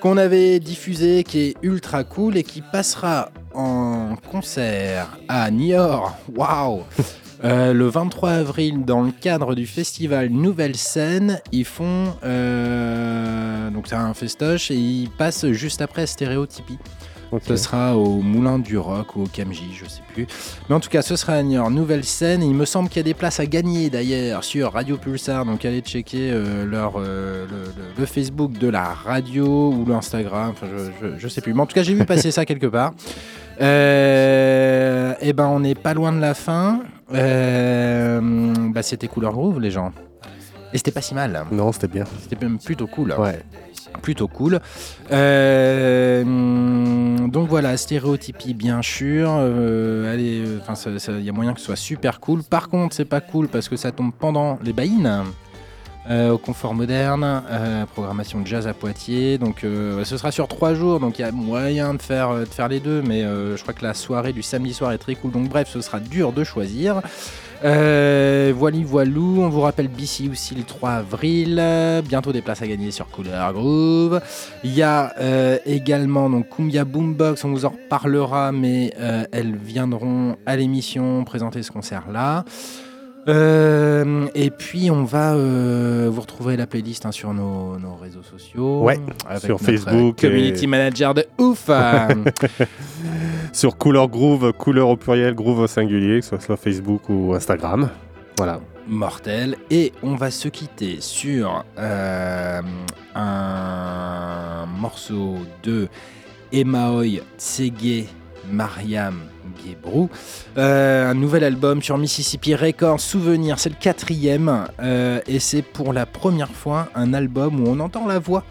qu'on 0.00 0.16
avait 0.16 0.60
diffusé, 0.60 1.24
qui 1.24 1.40
est 1.40 1.54
ultra 1.60 2.04
cool 2.04 2.38
et 2.38 2.42
qui 2.42 2.62
passera 2.62 3.28
en 3.52 4.14
concert 4.30 5.18
à 5.28 5.50
Niort. 5.50 6.16
Waouh 6.34 6.84
Euh, 7.44 7.74
le 7.74 7.86
23 7.86 8.30
avril, 8.30 8.84
dans 8.86 9.02
le 9.02 9.12
cadre 9.12 9.54
du 9.54 9.66
festival 9.66 10.30
Nouvelle 10.30 10.74
Scène, 10.74 11.40
ils 11.52 11.66
font. 11.66 12.14
euh, 12.24 13.70
donc, 13.70 13.88
c'est 13.88 13.94
un 13.94 14.14
festoche 14.14 14.70
et 14.70 14.76
ils 14.76 15.10
passent 15.10 15.46
juste 15.50 15.82
après 15.82 16.06
Stéréotypie. 16.06 16.78
Ce 17.42 17.56
sera 17.56 17.96
au 17.96 18.20
Moulin 18.20 18.58
du 18.58 18.78
Rock 18.78 19.16
ou 19.16 19.24
au 19.24 19.26
Camji, 19.26 19.70
je 19.74 19.88
sais 19.88 20.02
plus. 20.12 20.26
Mais 20.68 20.74
en 20.74 20.80
tout 20.80 20.88
cas, 20.88 21.02
ce 21.02 21.16
sera 21.16 21.42
Niort, 21.42 21.70
Nouvelle 21.70 22.04
Scène. 22.04 22.42
Il 22.42 22.54
me 22.54 22.64
semble 22.64 22.88
qu'il 22.88 22.98
y 22.98 23.00
a 23.00 23.04
des 23.04 23.14
places 23.14 23.40
à 23.40 23.46
gagner 23.46 23.90
d'ailleurs 23.90 24.44
sur 24.44 24.72
Radio 24.72 24.96
Pulsar. 24.96 25.44
Donc, 25.44 25.64
allez 25.64 25.80
checker 25.80 26.30
euh, 26.32 26.64
leur, 26.64 26.94
euh, 26.96 27.46
le, 27.98 28.06
Facebook 28.06 28.52
de 28.52 28.68
la 28.68 28.84
radio 28.84 29.72
ou 29.72 29.84
l'Instagram. 29.86 30.50
Enfin, 30.50 30.66
je, 30.70 31.08
je, 31.08 31.18
je 31.18 31.28
sais 31.28 31.40
plus. 31.40 31.52
Mais 31.52 31.60
en 31.60 31.66
tout 31.66 31.74
cas, 31.74 31.82
j'ai 31.82 31.94
vu 31.94 32.04
passer 32.04 32.30
ça 32.30 32.44
quelque 32.44 32.66
part. 32.66 32.92
Euh, 33.60 35.14
et 35.20 35.32
ben, 35.32 35.46
on 35.46 35.60
n'est 35.60 35.74
pas 35.74 35.94
loin 35.94 36.12
de 36.12 36.20
la 36.20 36.34
fin. 36.34 36.80
Euh, 37.14 38.20
bah, 38.72 38.82
c'était 38.82 39.08
Couleur 39.08 39.32
Groove, 39.32 39.60
les 39.60 39.70
gens. 39.70 39.92
Et 40.76 40.78
c'était 40.78 40.92
pas 40.92 41.00
si 41.00 41.14
mal. 41.14 41.46
Non, 41.52 41.72
c'était 41.72 41.88
bien. 41.88 42.04
C'était 42.20 42.36
même 42.44 42.58
plutôt 42.58 42.86
cool. 42.86 43.14
Ouais. 43.18 43.40
Plutôt 44.02 44.28
cool. 44.28 44.60
Euh, 45.10 46.22
donc 47.28 47.48
voilà, 47.48 47.74
stéréotypie 47.78 48.52
bien 48.52 48.82
sûr. 48.82 49.30
Euh, 49.38 50.12
allez, 50.12 50.44
euh, 50.44 50.60
enfin, 50.60 50.74
il 51.08 51.24
y 51.24 51.30
a 51.30 51.32
moyen 51.32 51.54
que 51.54 51.60
ce 51.60 51.64
soit 51.64 51.76
super 51.76 52.20
cool. 52.20 52.42
Par 52.42 52.68
contre, 52.68 52.94
c'est 52.94 53.06
pas 53.06 53.22
cool 53.22 53.48
parce 53.48 53.70
que 53.70 53.76
ça 53.76 53.90
tombe 53.90 54.12
pendant 54.12 54.58
les 54.62 54.74
baïnes. 54.74 55.24
Euh, 56.08 56.30
au 56.30 56.38
confort 56.38 56.74
moderne, 56.74 57.42
euh, 57.50 57.86
programmation 57.86 58.40
de 58.40 58.46
jazz 58.46 58.66
à 58.66 58.74
Poitiers. 58.74 59.38
Donc 59.38 59.64
euh, 59.64 60.04
ce 60.04 60.16
sera 60.16 60.30
sur 60.30 60.48
trois 60.48 60.74
jours, 60.74 61.00
donc 61.00 61.18
il 61.18 61.22
y 61.22 61.24
a 61.24 61.32
moyen 61.32 61.94
de 61.94 62.02
faire, 62.02 62.34
de 62.34 62.44
faire 62.44 62.68
les 62.68 62.80
deux, 62.80 63.02
mais 63.02 63.22
euh, 63.22 63.56
je 63.56 63.62
crois 63.62 63.74
que 63.74 63.84
la 63.84 63.94
soirée 63.94 64.32
du 64.32 64.42
samedi 64.42 64.74
soir 64.74 64.92
est 64.92 64.98
très 64.98 65.14
cool. 65.14 65.32
Donc 65.32 65.48
bref, 65.48 65.68
ce 65.70 65.80
sera 65.80 66.00
dur 66.00 66.32
de 66.32 66.44
choisir. 66.44 67.02
Euh, 67.64 68.52
voili 68.54 68.84
voilou, 68.84 69.40
on 69.40 69.48
vous 69.48 69.62
rappelle 69.62 69.88
BC 69.88 70.28
aussi 70.30 70.54
le 70.54 70.62
3 70.62 70.90
avril, 70.90 71.56
euh, 71.58 72.02
bientôt 72.02 72.32
des 72.32 72.42
places 72.42 72.60
à 72.62 72.66
gagner 72.66 72.90
sur 72.90 73.08
Couleur 73.08 73.52
Groove. 73.52 74.20
Il 74.62 74.74
y 74.74 74.82
a 74.82 75.14
euh, 75.18 75.58
également 75.64 76.28
donc 76.28 76.50
Kumbia 76.54 76.84
Boombox, 76.84 77.44
on 77.44 77.50
vous 77.50 77.64
en 77.64 77.70
reparlera, 77.70 78.52
mais 78.52 78.92
euh, 79.00 79.24
elles 79.32 79.56
viendront 79.56 80.36
à 80.44 80.56
l'émission 80.56 81.24
présenter 81.24 81.62
ce 81.62 81.70
concert-là. 81.70 82.44
Euh, 83.28 84.26
et 84.34 84.50
puis 84.50 84.90
on 84.90 85.02
va 85.04 85.34
euh, 85.34 86.08
vous 86.12 86.20
retrouver 86.20 86.56
la 86.56 86.66
playlist 86.66 87.06
hein, 87.06 87.12
sur 87.12 87.34
nos, 87.34 87.76
nos 87.78 87.96
réseaux 87.96 88.22
sociaux. 88.22 88.82
Ouais, 88.82 89.00
sur 89.44 89.58
Facebook 89.60 90.20
Community 90.20 90.64
et- 90.64 90.68
manager 90.68 91.12
de 91.14 91.24
ouf. 91.38 91.64
euh, 91.68 92.08
Sur 93.52 93.76
Couleur 93.78 94.08
Groove, 94.08 94.52
couleur 94.52 94.88
au 94.88 94.96
pluriel, 94.96 95.34
groove 95.34 95.60
au 95.60 95.66
singulier, 95.66 96.20
que 96.20 96.24
ce 96.24 96.28
soit 96.30 96.40
sur 96.40 96.58
Facebook 96.58 97.08
ou 97.08 97.34
Instagram. 97.34 97.88
Voilà. 98.36 98.60
mortel. 98.86 99.56
Et 99.70 99.92
on 100.02 100.14
va 100.14 100.30
se 100.30 100.48
quitter 100.48 100.98
sur 101.00 101.64
euh, 101.78 102.60
un 103.14 104.66
morceau 104.78 105.36
de 105.62 105.88
Emaoy 106.52 107.22
Tsege 107.38 108.04
Mariam 108.50 109.20
Euh, 110.58 111.10
un 111.10 111.14
nouvel 111.14 111.44
album 111.44 111.82
sur 111.82 111.98
Mississippi 111.98 112.54
Records, 112.54 113.00
Souvenir, 113.00 113.58
c'est 113.58 113.68
le 113.70 113.76
quatrième. 113.78 114.66
euh, 114.80 115.20
et 115.26 115.38
c'est 115.38 115.62
pour 115.62 115.92
la 115.92 116.06
première 116.06 116.50
fois 116.50 116.88
un 116.94 117.12
album 117.14 117.60
où 117.60 117.68
on 117.68 117.80
entend 117.80 118.06
la 118.06 118.18
voix 118.18 118.44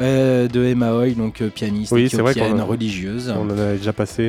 euh, 0.00 0.48
de 0.48 0.64
Emaoy, 0.64 1.14
donc 1.14 1.42
euh, 1.42 1.48
pianiste 1.48 1.92
Oui, 1.92 2.06
vrai 2.06 2.32
éthiopienne 2.32 2.60
a- 2.60 2.64
religieuse. 2.64 3.32
On 3.36 3.46
en 3.46 3.50
avait 3.50 3.76
déjà 3.76 3.92
passé. 3.92 4.22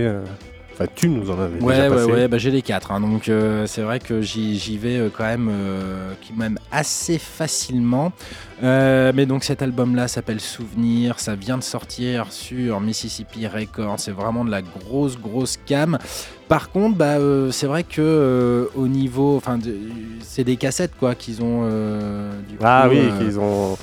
Enfin, 0.82 0.92
tu 0.96 1.10
nous 1.10 1.30
en 1.30 1.40
avais 1.40 1.60
Ouais, 1.62 1.74
déjà 1.76 1.90
ouais, 1.90 1.96
passé. 1.96 2.12
ouais, 2.12 2.28
bah, 2.28 2.38
j'ai 2.38 2.52
les 2.52 2.62
quatre. 2.62 2.92
hein, 2.92 3.00
donc 3.02 3.30
euh, 3.30 3.68
c'est 3.68 3.82
vrai 3.82 4.00
que 4.00 4.22
j'y 4.22 4.78
vais 4.78 4.98
euh, 4.98 5.10
quand 5.16 5.24
même, 5.26 5.50
euh, 5.52 6.14
qui- 6.22 6.34
même 6.34 6.58
assez 6.72 7.18
facilement. 7.20 8.12
Euh, 8.64 9.12
mais 9.16 9.26
donc 9.26 9.44
cet 9.44 9.62
album-là 9.62 10.08
s'appelle 10.08 10.40
Souvenir. 10.40 11.20
Ça 11.20 11.36
vient 11.36 11.58
de 11.58 11.64
sortir 11.64 12.32
sur 12.32 12.80
Mississippi 12.80 13.48
Records. 13.48 14.00
C'est 14.00 14.12
vraiment 14.12 14.46
de 14.46 14.52
la 14.52 14.62
grosse, 14.62 15.18
grosse 15.20 15.58
cam. 15.66 15.98
Par 16.48 16.70
contre, 16.72 16.98
bah, 16.98 17.18
euh, 17.18 17.52
c'est 17.52 17.68
vrai 17.68 17.84
que 17.84 18.02
euh, 18.02 18.66
au 18.76 18.88
niveau, 18.88 19.36
enfin, 19.38 19.58
de- 19.58 19.76
c'est 20.22 20.44
des 20.44 20.58
cassettes 20.58 20.92
quoi 21.00 21.16
qu'ils 21.16 21.42
ont. 21.42 21.62
euh, 21.64 22.32
du 22.50 22.56
Ah 22.64 22.84
coup, 22.88 22.96
oui, 22.96 23.00
euh, 23.02 23.18
qu'ils 23.20 23.40
ont. 23.40 23.78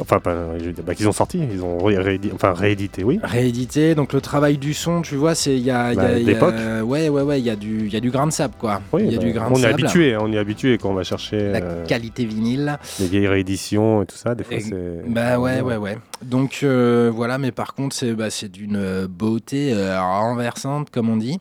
Enfin, 0.00 0.20
pas, 0.20 0.58
je 0.58 0.64
veux 0.64 0.72
dire, 0.72 0.84
bah, 0.84 0.94
qu'ils 0.94 1.08
ont 1.08 1.12
sorti, 1.12 1.40
ils 1.52 1.62
ont 1.62 1.78
ré- 1.78 1.96
réédi- 1.96 2.30
enfin, 2.34 2.52
réédité, 2.52 3.04
oui. 3.04 3.18
réédité. 3.22 3.94
Donc 3.94 4.12
le 4.12 4.20
travail 4.20 4.58
du 4.58 4.74
son, 4.74 5.02
tu 5.02 5.16
vois, 5.16 5.34
c'est 5.34 5.56
il 5.56 5.62
y 5.62 5.70
a, 5.70 5.92
y 5.92 5.98
a- 5.98 6.02
Bah, 6.02 6.18
y 6.18 6.34
a- 6.34 6.84
ouais, 6.84 7.08
ouais, 7.08 7.22
ouais, 7.22 7.40
il 7.40 7.44
y 7.46 7.50
a 7.50 7.56
du, 7.56 7.86
il 7.86 7.92
y 7.92 7.96
a 7.96 8.00
du 8.00 8.10
grain 8.10 8.26
de 8.26 8.32
sable 8.32 8.54
quoi. 8.58 8.80
Oui, 8.92 9.02
il 9.06 9.12
y 9.12 9.14
a 9.14 9.18
bah, 9.18 9.24
du 9.24 9.32
grain 9.32 9.48
de 9.48 9.54
on 9.54 9.56
est 9.56 9.60
sable. 9.62 9.74
habitué, 9.74 10.16
on 10.16 10.32
est 10.32 10.38
habitué 10.38 10.78
quand 10.78 10.90
on 10.90 10.94
va 10.94 11.02
chercher 11.04 11.50
La 11.52 11.58
euh, 11.60 11.86
qualité 11.86 12.24
vinyle. 12.24 12.78
les 12.98 13.06
vieilles 13.06 13.28
rééditions 13.28 14.02
et 14.02 14.06
tout 14.06 14.16
ça. 14.16 14.34
Des 14.34 14.44
fois, 14.44 14.56
c'est. 14.60 15.02
Bah 15.08 15.38
ouais, 15.38 15.60
ouais, 15.60 15.76
ouais. 15.76 15.98
Donc 16.22 16.60
euh, 16.62 17.10
voilà, 17.14 17.38
mais 17.38 17.50
par 17.50 17.74
contre, 17.74 17.96
c'est 17.96 18.12
bah, 18.14 18.28
d'une 18.52 18.76
euh, 18.76 19.08
beauté 19.08 19.72
euh, 19.72 19.98
renversante, 20.00 20.90
comme 20.90 21.08
on 21.08 21.16
dit. 21.16 21.40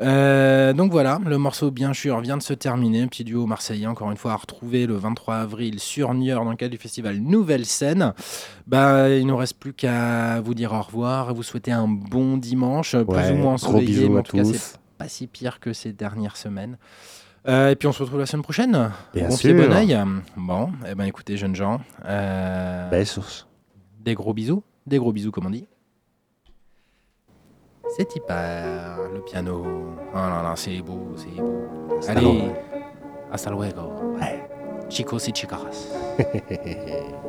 Euh, 0.00 0.72
donc 0.74 0.92
voilà, 0.92 1.18
le 1.24 1.38
morceau 1.38 1.70
bien 1.70 1.94
sûr 1.94 2.20
vient 2.20 2.36
de 2.36 2.42
se 2.42 2.52
terminer. 2.52 3.06
Petit 3.06 3.24
duo 3.24 3.46
marseillais, 3.46 3.86
encore 3.86 4.10
une 4.10 4.16
fois, 4.18 4.32
à 4.32 4.36
retrouver 4.36 4.86
le 4.86 4.96
23 4.96 5.36
avril 5.36 5.80
sur 5.80 6.12
Niort 6.12 6.44
dans 6.44 6.50
le 6.50 6.56
cadre 6.56 6.72
du 6.72 6.78
festival 6.78 7.18
Nouvelle 7.18 7.64
Scène. 7.64 8.12
Bah, 8.66 9.08
il 9.08 9.24
ne 9.24 9.30
nous 9.30 9.36
reste 9.36 9.58
plus 9.58 9.72
qu'à 9.72 10.40
vous 10.42 10.54
dire 10.54 10.72
au 10.74 10.82
revoir, 10.82 11.30
à 11.30 11.32
vous 11.32 11.42
souhaiter 11.42 11.72
un 11.72 11.88
bon 11.88 12.36
dimanche, 12.36 12.96
plus 12.96 13.04
Ouais, 13.16 13.32
ou 13.32 13.36
moins 13.36 13.54
ensoleillé, 13.54 14.08
mais 14.10 14.18
en 14.18 14.22
tout 14.22 14.36
cas, 14.36 14.42
tous. 14.42 14.52
c'est 14.52 14.76
pas 14.98 15.08
si 15.08 15.26
pire 15.26 15.58
que 15.58 15.72
ces 15.72 15.92
dernières 15.92 16.36
semaines. 16.36 16.76
Euh, 17.48 17.70
et 17.70 17.76
puis 17.76 17.88
on 17.88 17.92
se 17.92 18.02
retrouve 18.02 18.18
la 18.20 18.26
semaine 18.26 18.42
prochaine. 18.42 18.90
Bien 19.14 19.28
bon 19.28 19.36
pied, 19.36 19.54
bon 19.54 19.72
oeil. 19.72 19.98
Bon, 20.36 20.70
eh 20.86 20.94
ben 20.94 21.04
écoutez, 21.04 21.38
jeunes 21.38 21.56
gens. 21.56 21.80
euh, 22.04 22.90
Besos. 22.90 23.46
Des 24.08 24.14
gros 24.14 24.32
bisous, 24.32 24.62
des 24.86 24.96
gros 24.96 25.12
bisous 25.12 25.30
comme 25.30 25.44
on 25.44 25.50
dit. 25.50 25.66
C'est 27.94 28.16
hyper 28.16 28.96
le 29.12 29.20
piano. 29.20 29.66
Oh 29.66 30.16
là 30.16 30.40
là, 30.42 30.54
c'est 30.56 30.80
beau, 30.80 31.12
c'est 31.14 31.28
beau. 31.38 31.66
Hasta 31.98 32.12
Allez, 32.12 32.22
luego. 32.22 32.54
hasta 33.30 33.50
luego. 33.50 34.16
Chicos 34.88 35.28
y 35.28 35.32
chicas. 35.32 35.90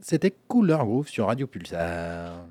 C'était 0.00 0.34
Couleur 0.48 0.84
Groove 0.84 1.08
sur 1.08 1.26
Radio 1.26 1.46
Pulsar. 1.46 2.43